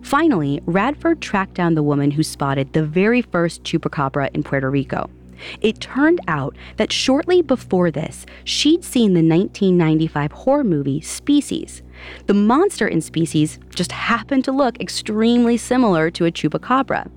Finally, 0.03 0.63
Radford 0.67 1.21
tracked 1.21 1.55
down 1.55 1.75
the 1.75 1.83
woman 1.83 2.11
who 2.11 2.23
spotted 2.23 2.73
the 2.73 2.83
very 2.83 3.23
first 3.23 3.65
chupacabra 3.65 4.31
in 4.35 4.43
Puerto 4.43 4.71
Rico. 4.71 5.11
It 5.61 5.81
turned 5.81 6.21
out 6.29 6.57
that 6.77 6.93
shortly 6.93 7.43
before 7.43 7.91
this, 7.91 8.27
she'd 8.45 8.85
seen 8.85 9.15
the 9.15 9.27
1995 9.27 10.33
horror 10.33 10.65
movie 10.65 11.01
Species. 11.01 11.83
The 12.27 12.35
monster 12.35 12.89
in 12.89 13.01
Species 13.01 13.59
just 13.75 13.93
happened 13.93 14.45
to 14.45 14.53
look 14.53 14.81
extremely 14.81 15.57
similar 15.57 16.11
to 16.13 16.27
a 16.27 16.31
chupacabra. 16.31 17.11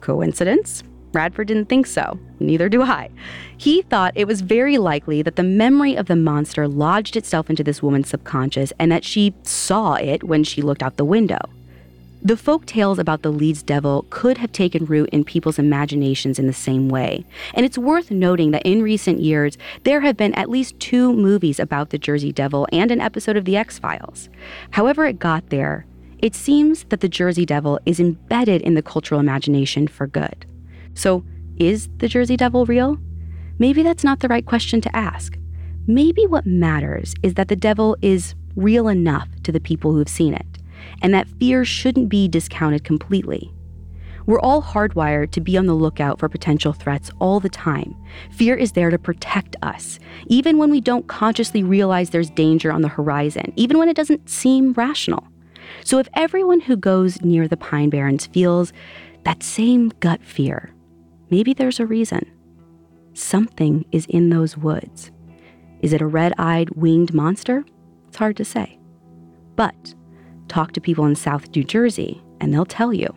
Coincidence? 0.00 0.82
Radford 1.16 1.48
didn't 1.48 1.70
think 1.70 1.86
so. 1.86 2.20
Neither 2.40 2.68
do 2.68 2.82
I. 2.82 3.08
He 3.56 3.80
thought 3.80 4.12
it 4.14 4.26
was 4.26 4.42
very 4.42 4.76
likely 4.76 5.22
that 5.22 5.36
the 5.36 5.42
memory 5.42 5.96
of 5.96 6.06
the 6.06 6.14
monster 6.14 6.68
lodged 6.68 7.16
itself 7.16 7.48
into 7.48 7.64
this 7.64 7.82
woman's 7.82 8.10
subconscious 8.10 8.70
and 8.78 8.92
that 8.92 9.02
she 9.02 9.32
saw 9.42 9.94
it 9.94 10.22
when 10.22 10.44
she 10.44 10.60
looked 10.60 10.82
out 10.82 10.98
the 10.98 11.06
window. 11.06 11.40
The 12.22 12.36
folk 12.36 12.66
tales 12.66 12.98
about 12.98 13.22
the 13.22 13.30
Leeds 13.30 13.62
devil 13.62 14.04
could 14.10 14.36
have 14.38 14.52
taken 14.52 14.84
root 14.84 15.08
in 15.10 15.24
people's 15.24 15.58
imaginations 15.58 16.38
in 16.38 16.46
the 16.46 16.52
same 16.52 16.90
way. 16.90 17.24
And 17.54 17.64
it's 17.64 17.78
worth 17.78 18.10
noting 18.10 18.50
that 18.50 18.66
in 18.66 18.82
recent 18.82 19.20
years, 19.20 19.56
there 19.84 20.00
have 20.02 20.18
been 20.18 20.34
at 20.34 20.50
least 20.50 20.78
two 20.80 21.14
movies 21.14 21.58
about 21.58 21.90
the 21.90 21.98
Jersey 21.98 22.32
Devil 22.32 22.66
and 22.72 22.90
an 22.90 23.00
episode 23.00 23.36
of 23.38 23.46
The 23.46 23.56
X 23.56 23.78
Files. 23.78 24.28
However, 24.72 25.06
it 25.06 25.18
got 25.18 25.48
there, 25.48 25.86
it 26.18 26.34
seems 26.34 26.84
that 26.84 27.00
the 27.00 27.08
Jersey 27.08 27.46
Devil 27.46 27.78
is 27.86 28.00
embedded 28.00 28.60
in 28.60 28.74
the 28.74 28.82
cultural 28.82 29.20
imagination 29.20 29.86
for 29.86 30.06
good. 30.06 30.44
So, 30.96 31.24
is 31.58 31.88
the 31.98 32.08
Jersey 32.08 32.36
Devil 32.36 32.66
real? 32.66 32.98
Maybe 33.58 33.82
that's 33.82 34.04
not 34.04 34.20
the 34.20 34.28
right 34.28 34.44
question 34.44 34.80
to 34.80 34.96
ask. 34.96 35.38
Maybe 35.86 36.26
what 36.26 36.46
matters 36.46 37.14
is 37.22 37.34
that 37.34 37.48
the 37.48 37.56
devil 37.56 37.96
is 38.02 38.34
real 38.56 38.88
enough 38.88 39.28
to 39.44 39.52
the 39.52 39.60
people 39.60 39.92
who've 39.92 40.08
seen 40.08 40.34
it, 40.34 40.58
and 41.02 41.14
that 41.14 41.28
fear 41.38 41.64
shouldn't 41.64 42.08
be 42.08 42.28
discounted 42.28 42.82
completely. 42.82 43.52
We're 44.26 44.40
all 44.40 44.60
hardwired 44.60 45.30
to 45.32 45.40
be 45.40 45.56
on 45.56 45.66
the 45.66 45.74
lookout 45.74 46.18
for 46.18 46.28
potential 46.28 46.72
threats 46.72 47.12
all 47.20 47.38
the 47.38 47.48
time. 47.48 47.94
Fear 48.32 48.56
is 48.56 48.72
there 48.72 48.90
to 48.90 48.98
protect 48.98 49.54
us, 49.62 50.00
even 50.26 50.58
when 50.58 50.70
we 50.70 50.80
don't 50.80 51.06
consciously 51.06 51.62
realize 51.62 52.10
there's 52.10 52.30
danger 52.30 52.72
on 52.72 52.82
the 52.82 52.88
horizon, 52.88 53.52
even 53.54 53.78
when 53.78 53.88
it 53.88 53.96
doesn't 53.96 54.28
seem 54.28 54.72
rational. 54.72 55.28
So 55.84 55.98
if 55.98 56.08
everyone 56.14 56.60
who 56.60 56.76
goes 56.76 57.22
near 57.22 57.46
the 57.46 57.56
Pine 57.56 57.90
Barrens 57.90 58.26
feels 58.26 58.72
that 59.24 59.44
same 59.44 59.90
gut 60.00 60.22
fear, 60.24 60.72
maybe 61.30 61.52
there's 61.52 61.80
a 61.80 61.86
reason. 61.86 62.30
Something 63.14 63.84
is 63.92 64.06
in 64.06 64.30
those 64.30 64.56
woods. 64.56 65.10
Is 65.80 65.92
it 65.92 66.00
a 66.02 66.06
red 66.06 66.32
eyed 66.38 66.70
winged 66.70 67.14
monster? 67.14 67.64
It's 68.08 68.16
hard 68.16 68.36
to 68.36 68.44
say. 68.44 68.78
But 69.56 69.94
talk 70.48 70.72
to 70.72 70.80
people 70.80 71.06
in 71.06 71.14
South 71.14 71.54
New 71.54 71.64
Jersey, 71.64 72.22
and 72.40 72.52
they'll 72.52 72.64
tell 72.66 72.92
you 72.92 73.08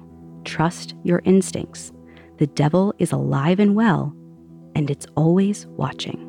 trust 0.45 0.95
your 1.03 1.21
instincts. 1.25 1.91
The 2.37 2.47
devil 2.47 2.93
is 2.97 3.11
alive 3.11 3.59
and 3.59 3.75
well, 3.75 4.15
and 4.75 4.89
it's 4.89 5.05
always 5.15 5.67
watching. 5.67 6.28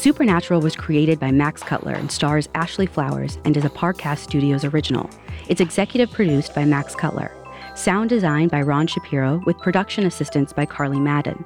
Supernatural 0.00 0.62
was 0.62 0.76
created 0.76 1.20
by 1.20 1.30
Max 1.30 1.62
Cutler 1.62 1.92
and 1.92 2.10
stars 2.10 2.48
Ashley 2.54 2.86
Flowers 2.86 3.38
and 3.44 3.54
is 3.54 3.66
a 3.66 3.68
Parcast 3.68 4.20
Studios 4.20 4.64
original. 4.64 5.10
It's 5.46 5.60
executive 5.60 6.10
produced 6.10 6.54
by 6.54 6.64
Max 6.64 6.94
Cutler. 6.94 7.30
Sound 7.74 8.08
designed 8.08 8.50
by 8.50 8.62
Ron 8.62 8.86
Shapiro 8.86 9.42
with 9.44 9.58
production 9.58 10.06
assistance 10.06 10.54
by 10.54 10.64
Carly 10.64 10.98
Madden. 10.98 11.44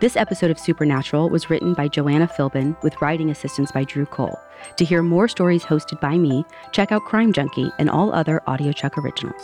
This 0.00 0.16
episode 0.16 0.50
of 0.50 0.58
Supernatural 0.58 1.30
was 1.30 1.48
written 1.48 1.74
by 1.74 1.86
Joanna 1.86 2.26
Philbin 2.26 2.74
with 2.82 3.00
writing 3.00 3.30
assistance 3.30 3.70
by 3.70 3.84
Drew 3.84 4.06
Cole. 4.06 4.36
To 4.78 4.84
hear 4.84 5.04
more 5.04 5.28
stories 5.28 5.62
hosted 5.62 6.00
by 6.00 6.18
me, 6.18 6.44
check 6.72 6.90
out 6.90 7.04
Crime 7.04 7.32
Junkie 7.32 7.70
and 7.78 7.88
all 7.88 8.12
other 8.12 8.42
AudioChuck 8.48 8.98
originals. 8.98 9.42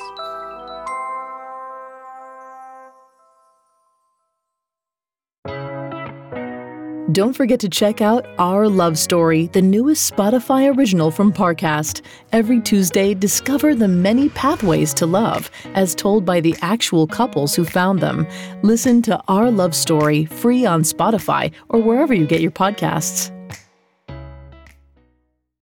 Don't 7.13 7.33
forget 7.33 7.59
to 7.61 7.71
check 7.71 8.03
out 8.03 8.27
Our 8.39 8.69
Love 8.69 8.99
Story, 8.99 9.47
the 9.55 9.63
newest 9.63 10.15
Spotify 10.15 10.77
original 10.77 11.11
from 11.11 11.33
Parcast. 11.33 12.03
Every 12.33 12.61
Tuesday, 12.61 13.15
discover 13.15 13.75
the 13.75 13.89
many 13.89 14.29
pathways 14.29 14.93
to 14.95 15.07
love, 15.07 15.51
as 15.73 15.95
told 15.95 16.27
by 16.27 16.41
the 16.41 16.55
actual 16.61 17.07
couples 17.07 17.55
who 17.55 17.65
found 17.65 18.01
them. 18.01 18.27
Listen 18.63 19.01
to 19.03 19.19
Our 19.27 19.51
Love 19.51 19.75
Story 19.75 20.27
free 20.27 20.67
on 20.67 20.83
Spotify 20.83 21.51
or 21.71 21.81
wherever 21.81 22.13
you 22.13 22.27
get 22.27 22.43
your 22.43 22.51
podcasts. 22.51 23.35